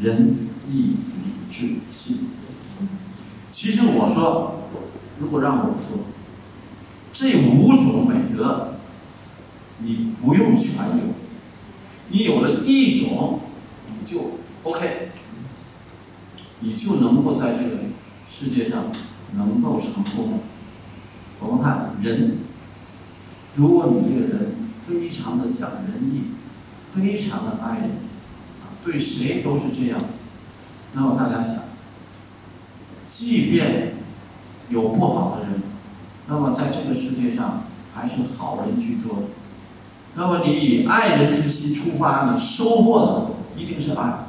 [0.00, 2.30] 仁义礼智信。
[3.50, 4.68] 其实我说，
[5.18, 6.04] 如果让我说，
[7.12, 8.74] 这五种美德，
[9.78, 11.14] 你不用全有。
[12.08, 13.40] 你有了一种，
[13.88, 15.08] 你就 OK，
[16.60, 17.78] 你就能够在这个
[18.28, 18.92] 世界上
[19.32, 20.40] 能够成功。
[21.40, 22.38] 我们看人，
[23.54, 24.54] 如果你这个人
[24.86, 26.32] 非常的讲仁义，
[26.76, 27.90] 非常的爱人，
[28.62, 30.00] 啊，对谁都是这样，
[30.94, 31.64] 那么大家想，
[33.06, 33.94] 即便
[34.70, 35.62] 有不好的人，
[36.28, 37.64] 那么在这个世界上
[37.94, 39.24] 还是好人居多。
[40.14, 43.06] 那么你以爱人之心出发，你收获
[43.54, 44.20] 的一定是爱。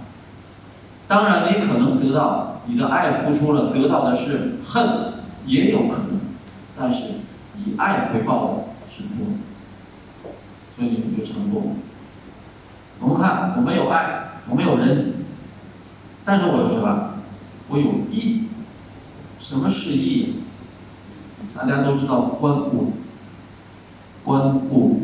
[1.07, 5.13] 当然，你可能得到你的爱付出了，得到的是恨，
[5.45, 6.19] 也有可能。
[6.77, 7.13] 但是
[7.57, 9.27] 以爱回报的是多，
[10.69, 11.71] 所以你们就成功了。
[12.99, 15.13] 我们看，我没有爱，我没有人，
[16.23, 17.15] 但是我有什么？
[17.69, 18.43] 我有义。
[19.39, 20.41] 什么是义？
[21.55, 22.93] 大家都知道关公，
[24.23, 25.01] 关公。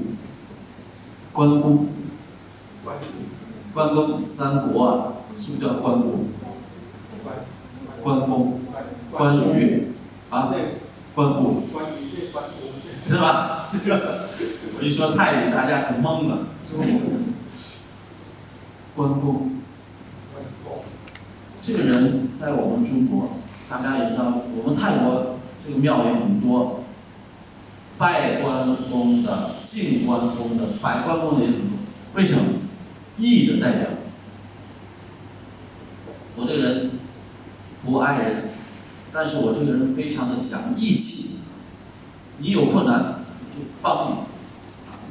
[1.33, 1.87] 关公，
[3.73, 6.25] 关公，三国啊，是不是叫关公？
[8.03, 8.59] 关公，
[9.09, 9.93] 关羽，
[10.29, 10.53] 啊，
[11.15, 11.63] 关公，
[13.01, 13.69] 是吧？
[13.71, 14.29] 这 个
[14.77, 16.47] 我一说泰语，大家可懵了。
[18.95, 19.51] 关公，
[21.61, 23.37] 这个人在我们中国，
[23.69, 26.79] 大家也知道，我们泰国这个庙也很多。
[27.95, 31.77] 拜关公的、敬关公的、拜关公的也很多，
[32.15, 32.43] 为什么？
[33.17, 33.89] 义的代表。
[36.35, 36.91] 我这个人
[37.85, 38.49] 不爱人，
[39.13, 41.39] 但是我这个人非常的讲义气。
[42.39, 44.15] 你有困难，我就帮你；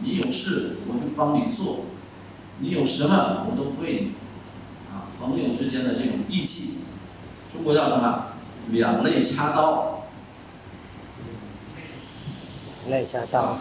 [0.03, 1.85] 你有事，我就帮你做；
[2.59, 4.07] 你有什么，我都为你。
[4.93, 6.81] 啊，朋友之间的这种义气，
[7.51, 8.27] 中国叫什么？
[8.71, 10.05] 两肋插刀。
[12.91, 13.59] 肋插刀，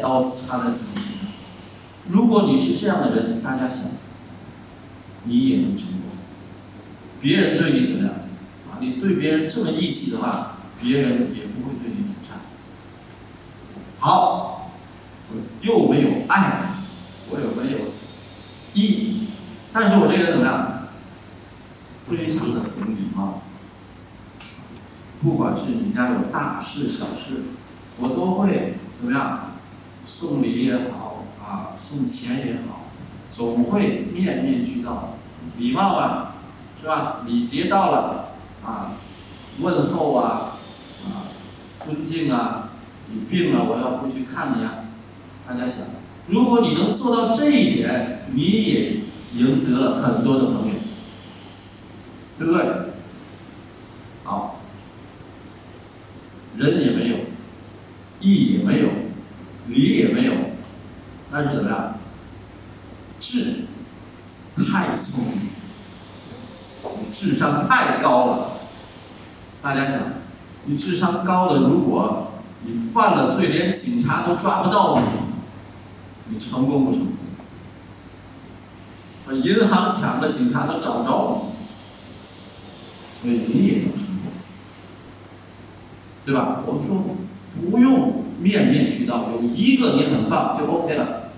[0.00, 1.28] 刀插在自己身上。
[2.08, 3.90] 如果你是这样的人，大家想，
[5.24, 6.00] 你也能成功。
[7.20, 8.14] 别人对你怎么样？
[8.80, 12.40] 你对别人这么义气的话，别人也不会对你很差。
[13.98, 14.72] 好，
[15.62, 16.74] 又没有爱，
[17.30, 17.78] 我有没有
[18.74, 19.28] 义？
[19.72, 20.88] 但是我这个人怎么样？
[22.00, 23.42] 非常的懂礼貌。
[25.22, 27.42] 不管是你家有大事小事。
[27.96, 29.52] 我都会怎么样？
[30.04, 32.86] 送礼也好啊，送钱也好，
[33.30, 35.16] 总会面面俱到，
[35.56, 36.34] 礼貌吧，
[36.80, 37.20] 是吧？
[37.24, 38.23] 礼节到了
[38.64, 38.92] 啊，
[39.60, 40.58] 问候啊，
[41.04, 41.28] 啊，
[41.84, 42.70] 尊敬啊，
[43.08, 44.86] 你病了我要回去看你啊。
[45.46, 45.86] 大家想，
[46.28, 48.96] 如果你能做到这一点，你也
[49.34, 50.74] 赢得了很多的朋友，
[52.38, 52.64] 对不对？
[54.24, 54.60] 好，
[56.56, 57.16] 人也没有。
[58.20, 58.88] 义也没有，
[59.68, 60.32] 礼也没有，
[61.30, 61.98] 那是怎么样？
[63.20, 63.66] 智
[64.56, 65.50] 太聪明，
[67.12, 68.52] 智商太高了。
[69.64, 69.98] 大家想，
[70.66, 72.32] 你智商高的，如果
[72.64, 75.04] 你犯了罪，连警察都抓不到你，
[76.28, 77.00] 你成功不成
[79.26, 79.34] 功？
[79.42, 81.46] 银行抢了，警察都找不着
[83.22, 84.30] 你，所以你也能成功，
[86.26, 86.60] 对吧？
[86.66, 87.02] 我们说。
[87.70, 91.30] 不用面面俱到，有一个你很棒就 OK 了。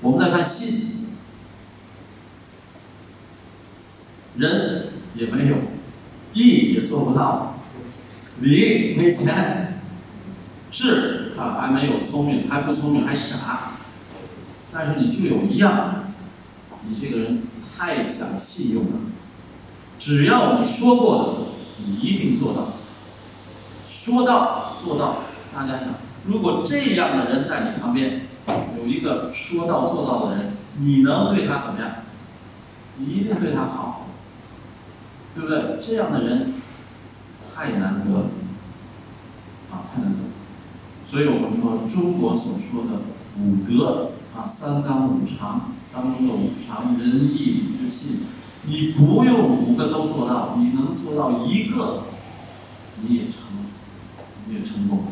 [0.00, 1.08] 我们再看信，
[4.36, 5.56] 人也没有，
[6.34, 7.54] 义也做不到，
[8.40, 9.80] 礼没钱，
[10.70, 13.72] 智啊还没有聪明，还不聪明还傻，
[14.72, 16.06] 但是你就有一样，
[16.88, 17.42] 你这个人
[17.76, 18.92] 太讲信用了，
[19.98, 22.72] 只要你说过的，你一定做到，
[23.86, 25.18] 说到做到。
[25.54, 25.88] 大家想，
[26.26, 28.22] 如果这样的人在你旁边，
[28.78, 31.90] 有一个说到做到的人，你能对他怎么样？
[32.96, 34.01] 你一定对他好，
[35.34, 35.78] 对不对？
[35.80, 36.52] 这样的人
[37.54, 38.26] 太难得了，
[39.70, 40.18] 啊，太难得。
[41.06, 43.02] 所以我们说，中国所说的
[43.38, 48.20] 五德啊，三纲五常当中的五常，仁义礼智信，
[48.64, 52.04] 你不用五个都做到，你能做到一个，
[53.00, 53.40] 你也成，
[54.46, 55.04] 你也成功。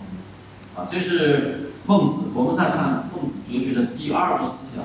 [0.77, 2.31] 啊，这是孟子。
[2.35, 4.85] 我们再看孟子哲学的第二个思想，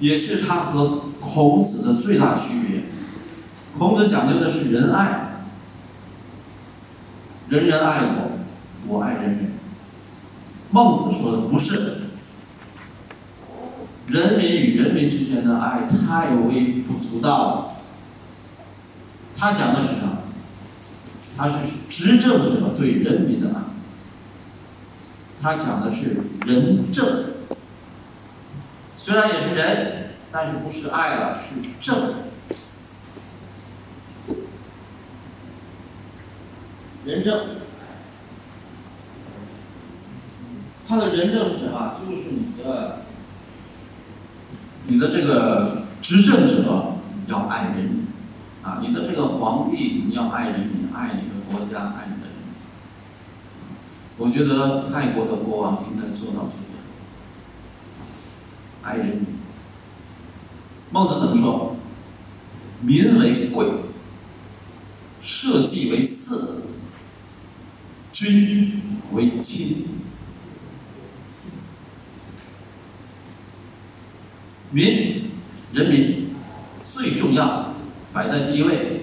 [0.00, 2.84] 也是他和孔子的最大区别。
[3.78, 5.44] 孔子讲究的是仁爱，
[7.48, 8.38] 人人爱我，
[8.88, 9.52] 我爱人人。
[10.70, 12.02] 孟子说的不是，
[14.06, 17.72] 人民与人民之间的爱太微不足道了。
[19.36, 20.18] 他讲的是什么？
[21.36, 21.56] 他是
[21.90, 23.60] 执政者对人民的爱。
[25.42, 26.16] 他讲的是
[26.46, 27.06] 仁政，
[28.96, 32.25] 虽然也是人，但是不是爱了，是正。
[37.06, 37.40] 仁政，
[40.88, 41.94] 他的仁政是什么？
[42.00, 43.02] 就是你的，
[44.88, 46.96] 你的这个执政者
[47.28, 48.06] 要爱人民，
[48.64, 52.52] 啊，你的这个皇帝你要爱人民，爱你的国家，爱你的人民。
[54.18, 56.74] 我觉得泰国的国王应该做到这点，
[58.82, 59.26] 爱人民。
[60.90, 61.76] 孟子怎么说？
[62.80, 63.68] 民为贵，
[65.22, 66.45] 社稷为次。
[68.16, 68.80] 君
[69.12, 69.88] 为轻，
[74.70, 75.24] 民
[75.74, 76.28] 人民
[76.82, 77.74] 最重要，
[78.14, 79.02] 摆在第一位，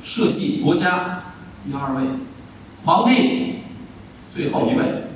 [0.00, 1.24] 社稷国家
[1.66, 2.08] 第二位，
[2.84, 3.56] 皇帝
[4.30, 5.08] 最后一位。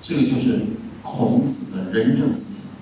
[0.00, 0.60] 这个就是
[1.04, 2.72] 孔子的仁政思想。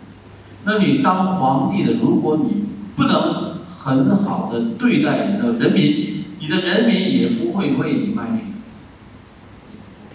[0.64, 2.64] 那你当皇帝的，如果你
[2.96, 8.51] 不能很好的对待你的人民，你的人民也不会为你卖命。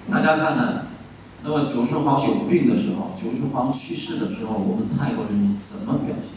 [0.10, 0.88] 大家看看，
[1.44, 6.36] 那么九世皇有病的时候，九世皇去世的时候，我们泰国人民怎么表现？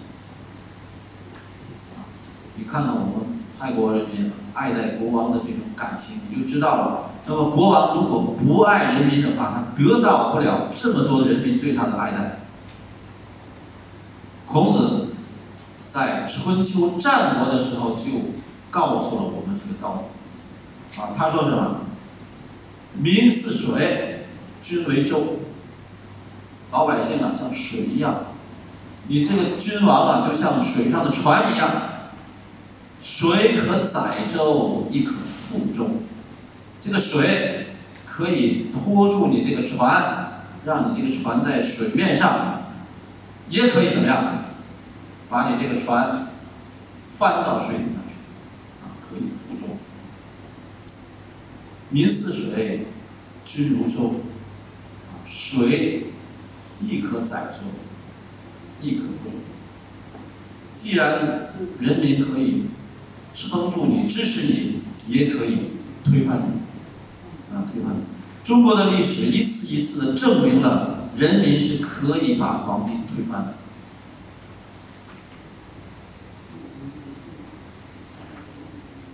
[2.56, 7.10] 你看看我们泰国人民爱戴国王的这种感情，你就知道了。
[7.26, 12.40] 那么国王如果不爱人民的话，他得到不了这么多人民对他的爱戴。
[14.46, 15.14] 孔子
[15.86, 18.04] 在春秋战国的时候就
[18.68, 21.76] 告诉了我们这个道理，啊，他说什么？
[22.94, 24.26] 民似水，
[24.62, 25.38] 君为舟。
[26.72, 28.26] 老百姓啊，像水一样，
[29.08, 32.12] 你这个君王啊，就像水上的船一样，
[33.02, 36.02] 水可载舟，亦可覆舟。
[36.80, 37.74] 这个水
[38.06, 42.62] 可以拖住你这个船，让你这个船在水面上，
[43.48, 44.44] 也可以怎么样，
[45.28, 46.28] 把你这个船
[47.16, 48.14] 翻到水里面去，
[48.80, 49.76] 啊，可以覆舟。
[51.90, 52.86] 民似水，
[53.44, 54.14] 君如舟。
[55.32, 56.06] 水
[56.80, 57.60] 亦可载舟，
[58.82, 59.36] 亦可覆舟。
[60.74, 62.64] 既然人民可以
[63.32, 65.70] 撑住你、支持你，也可以
[66.02, 68.02] 推翻你，啊，推翻你。
[68.42, 73.54] 中国的历史一次一次的证明了，人民是可以把皇帝推翻的。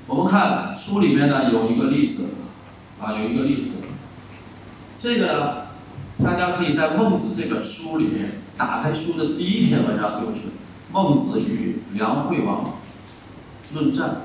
[0.07, 2.24] 我们看书里面呢有一个例子。
[3.01, 3.73] 啊，有一个例子，
[4.98, 5.66] 这个，
[6.24, 10.48] 大家可以在《孟子》这本书里面打开书的第一篇文章，就是
[10.90, 12.74] 孟子与梁惠王
[13.74, 14.23] 论战。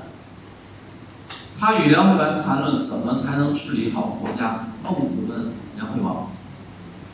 [1.60, 4.68] 他与梁惠王谈论怎么才能治理好国家。
[4.82, 6.30] 孟子问梁惠王：“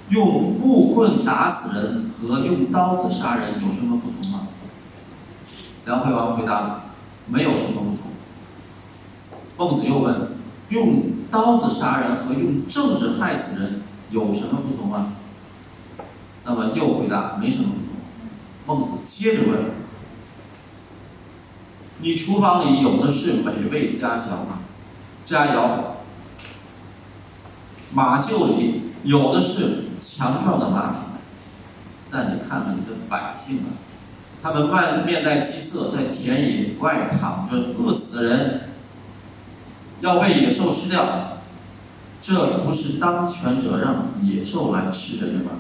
[0.09, 4.49] 用木棍打死人和用刀子杀人有什么不同吗？”
[5.85, 6.85] 梁惠王回答
[7.27, 7.99] ：“没有什么不同。”
[9.59, 10.15] 孟子又问
[10.71, 15.13] ：“用？”刀子杀人和用政治害死人有什么不同吗？
[16.43, 18.79] 那么又回答没什么不同。
[18.79, 19.65] 孟子接着问
[22.01, 24.61] ：“你厨房里有的是美味佳肴吗？
[25.27, 25.81] 佳肴。
[27.93, 30.99] 马厩里有的是强壮的马匹，
[32.11, 33.69] 但你看看你的百姓啊，
[34.43, 38.61] 他们面面带饥色，在田野外躺着饿死的人。”
[40.01, 41.39] 要被野兽吃掉，
[42.21, 45.53] 这不是当权者让野兽来吃人吗？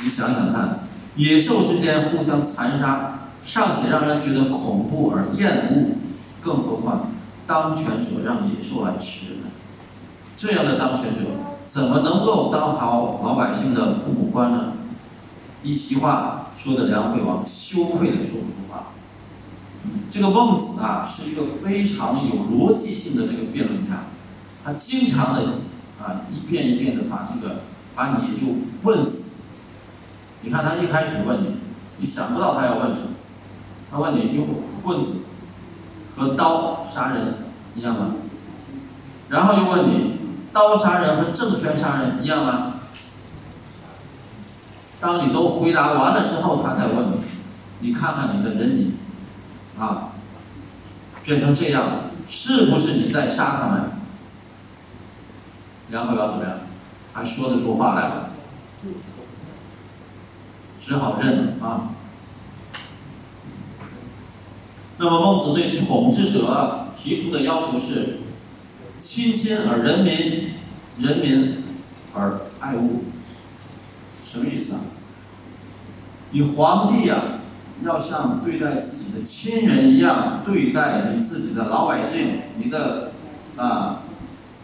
[0.00, 0.80] 你想想看，
[1.16, 5.96] 野兽之间互相残杀，尚且让人觉得恐怖而厌恶，
[6.40, 7.12] 更何况
[7.46, 9.46] 当权者让野兽来吃人呢？
[10.36, 11.30] 这样的当权者
[11.64, 14.72] 怎么能够当好老百姓的父母官呢？
[15.62, 18.88] 一席话说的梁惠王羞愧的说不出话。
[20.10, 24.04] 这个孟子啊，是一个非常有逻辑性的这个辩论家，
[24.64, 25.42] 他经常的
[26.00, 27.62] 啊一遍一遍的把这个
[27.94, 29.42] 把你就问死。
[30.42, 31.56] 你看他一开始问你，
[31.98, 33.08] 你想不到他要问什么，
[33.90, 34.46] 他问你用
[34.82, 35.16] 棍子
[36.14, 37.34] 和刀杀人
[37.74, 38.14] 一样吗？
[39.28, 40.18] 然后又问你
[40.52, 42.74] 刀杀人和政权杀人一样吗？
[45.00, 47.18] 当你都回答完了之后，他再问你，
[47.80, 48.94] 你看看你的人民。
[49.78, 50.12] 啊，
[51.24, 53.90] 变成这样，是不是你在杀他们？
[55.90, 56.58] 梁惠王怎么样？
[57.12, 58.30] 还说得出话来了，
[60.80, 61.90] 只好认了啊。
[64.98, 68.18] 那么孟子对统治者提出的要求是：
[68.98, 70.54] 亲亲而人民，
[70.98, 71.64] 人民
[72.14, 73.04] 而爱物。
[74.26, 74.80] 什么意思啊？
[76.32, 77.35] 你皇帝呀、
[77.82, 83.12] 要像对待自己的亲人一样对待你自己的老百姓，你的
[83.56, 84.02] 啊，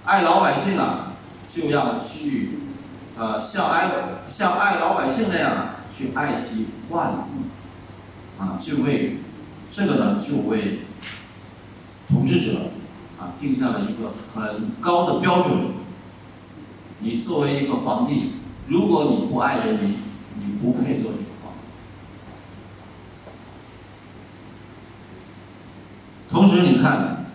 [0.04, 1.12] 爱老百姓啊，
[1.46, 2.58] 就要去
[3.16, 3.90] 呃像爱
[4.26, 9.18] 像爱老百姓那样去爱惜万物啊，就为
[9.70, 10.80] 这个呢，就为
[12.08, 12.70] 统治者
[13.20, 15.52] 啊定下了一个很高的标准。
[17.04, 18.34] 你作为一个皇帝，
[18.68, 19.96] 如果你不爱人民，
[20.38, 21.58] 你不配做这个皇帝。
[26.32, 27.26] 同时，你看，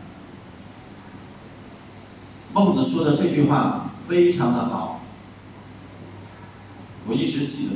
[2.52, 5.02] 孟子说的这句话非常的好，
[7.08, 7.76] 我一直记得。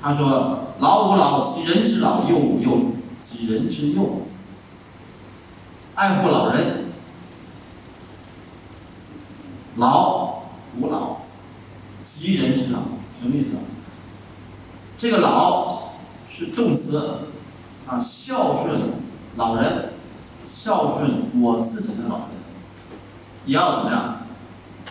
[0.00, 4.22] 他说：“老吾老及人之老，幼吾幼及人之幼。”
[5.96, 6.92] 爱护老人，
[9.76, 10.44] 老
[10.78, 11.22] 吾老
[12.00, 12.78] 及人之老，
[13.20, 13.60] 什么意思啊？
[14.96, 15.94] 这个老
[16.30, 17.26] 是动词
[17.88, 18.80] 啊，孝顺
[19.36, 19.89] 老人，
[20.50, 22.28] 孝顺我自己的老人，
[23.46, 24.16] 也要怎么样？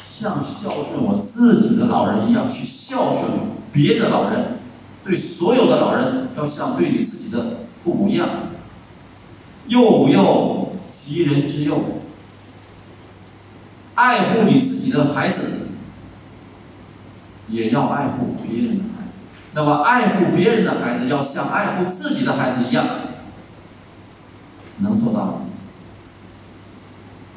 [0.02, 3.32] 像孝顺我自己的老人一样去孝顺
[3.72, 4.60] 别的老人，
[5.04, 8.28] 对所有的老人要像对你自己的父母一样。
[9.68, 11.80] 幼吾幼及人之幼，
[13.96, 15.68] 爱护你自己的孩子，
[17.48, 19.20] 也要爱护别人的孩子。
[19.54, 22.86] 那么，爱护别人的孩子，要像爱护自己的孩子一样，
[24.80, 25.34] 能做到吗？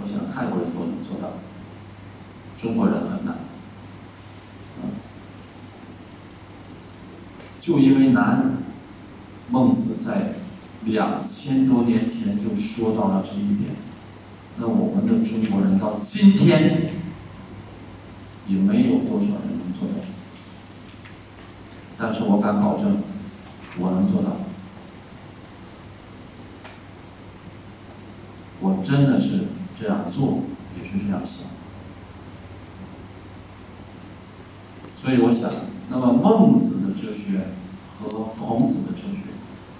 [0.00, 1.34] 我想泰国人都能做到，
[2.56, 3.36] 中国人很难。
[4.82, 4.90] 嗯
[7.60, 8.56] 就因为难，
[9.48, 10.34] 孟子在
[10.84, 13.76] 两千多年前就说到了这一点，
[14.56, 16.94] 那我们的中国人到今天
[18.48, 20.04] 也没有多少人能做到。
[21.96, 23.00] 但是我敢保证，
[23.78, 24.38] 我能做到。
[28.60, 29.46] 我真的是
[29.82, 30.38] 这样做，
[30.78, 31.48] 也是这样想。
[34.94, 35.50] 所以我想，
[35.90, 37.48] 那么孟子的哲学
[37.98, 39.30] 和孔子的哲学，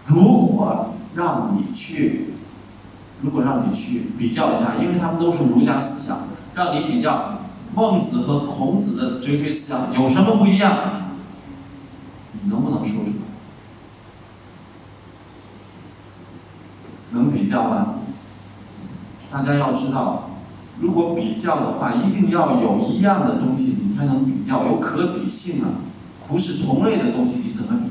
[0.07, 2.35] 如果让你去，
[3.21, 6.27] 如果让你去比较一下，因为他们都是儒家思想，
[6.57, 7.43] 让你比较
[7.73, 11.13] 孟子和孔子的哲学思想有什么不一样，
[12.33, 13.17] 你能不能说出来？
[17.13, 18.01] 能比较吗？
[19.33, 20.31] 大家要知道，
[20.79, 25.81] 如果比较的话，一定要有一样的东西，你才能比较，有可比性啊。
[26.29, 27.91] 不是同类的东西，你怎么比？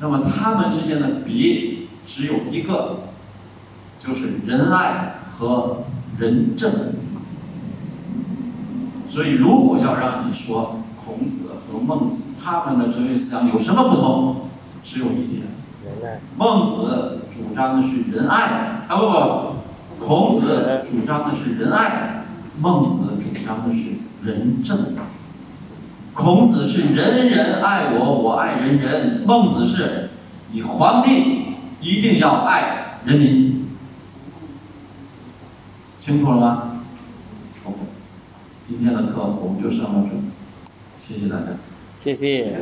[0.00, 3.04] 那么他们之间的比只有一个，
[3.98, 5.84] 就是仁爱和
[6.18, 6.72] 仁政。
[9.08, 14.36] 所以，如果要让你说孔子和孟子他们的哲学思想有什么不同，
[14.82, 15.42] 只有一点，
[16.36, 19.12] 孟子主张的是仁爱，啊不不，
[19.98, 22.24] 孔子主张的是仁爱，
[22.60, 23.90] 孟子主张的是
[24.22, 24.94] 仁政。
[26.14, 30.10] 孔子是人人爱我，我爱人人；孟子是，
[30.52, 33.68] 你皇帝一定要爱人民。
[35.96, 36.80] 清楚了吗
[37.64, 37.76] ？OK，
[38.62, 40.10] 今天的课我们就上到这，
[40.96, 41.46] 谢谢大家。
[42.00, 42.56] 谢谢。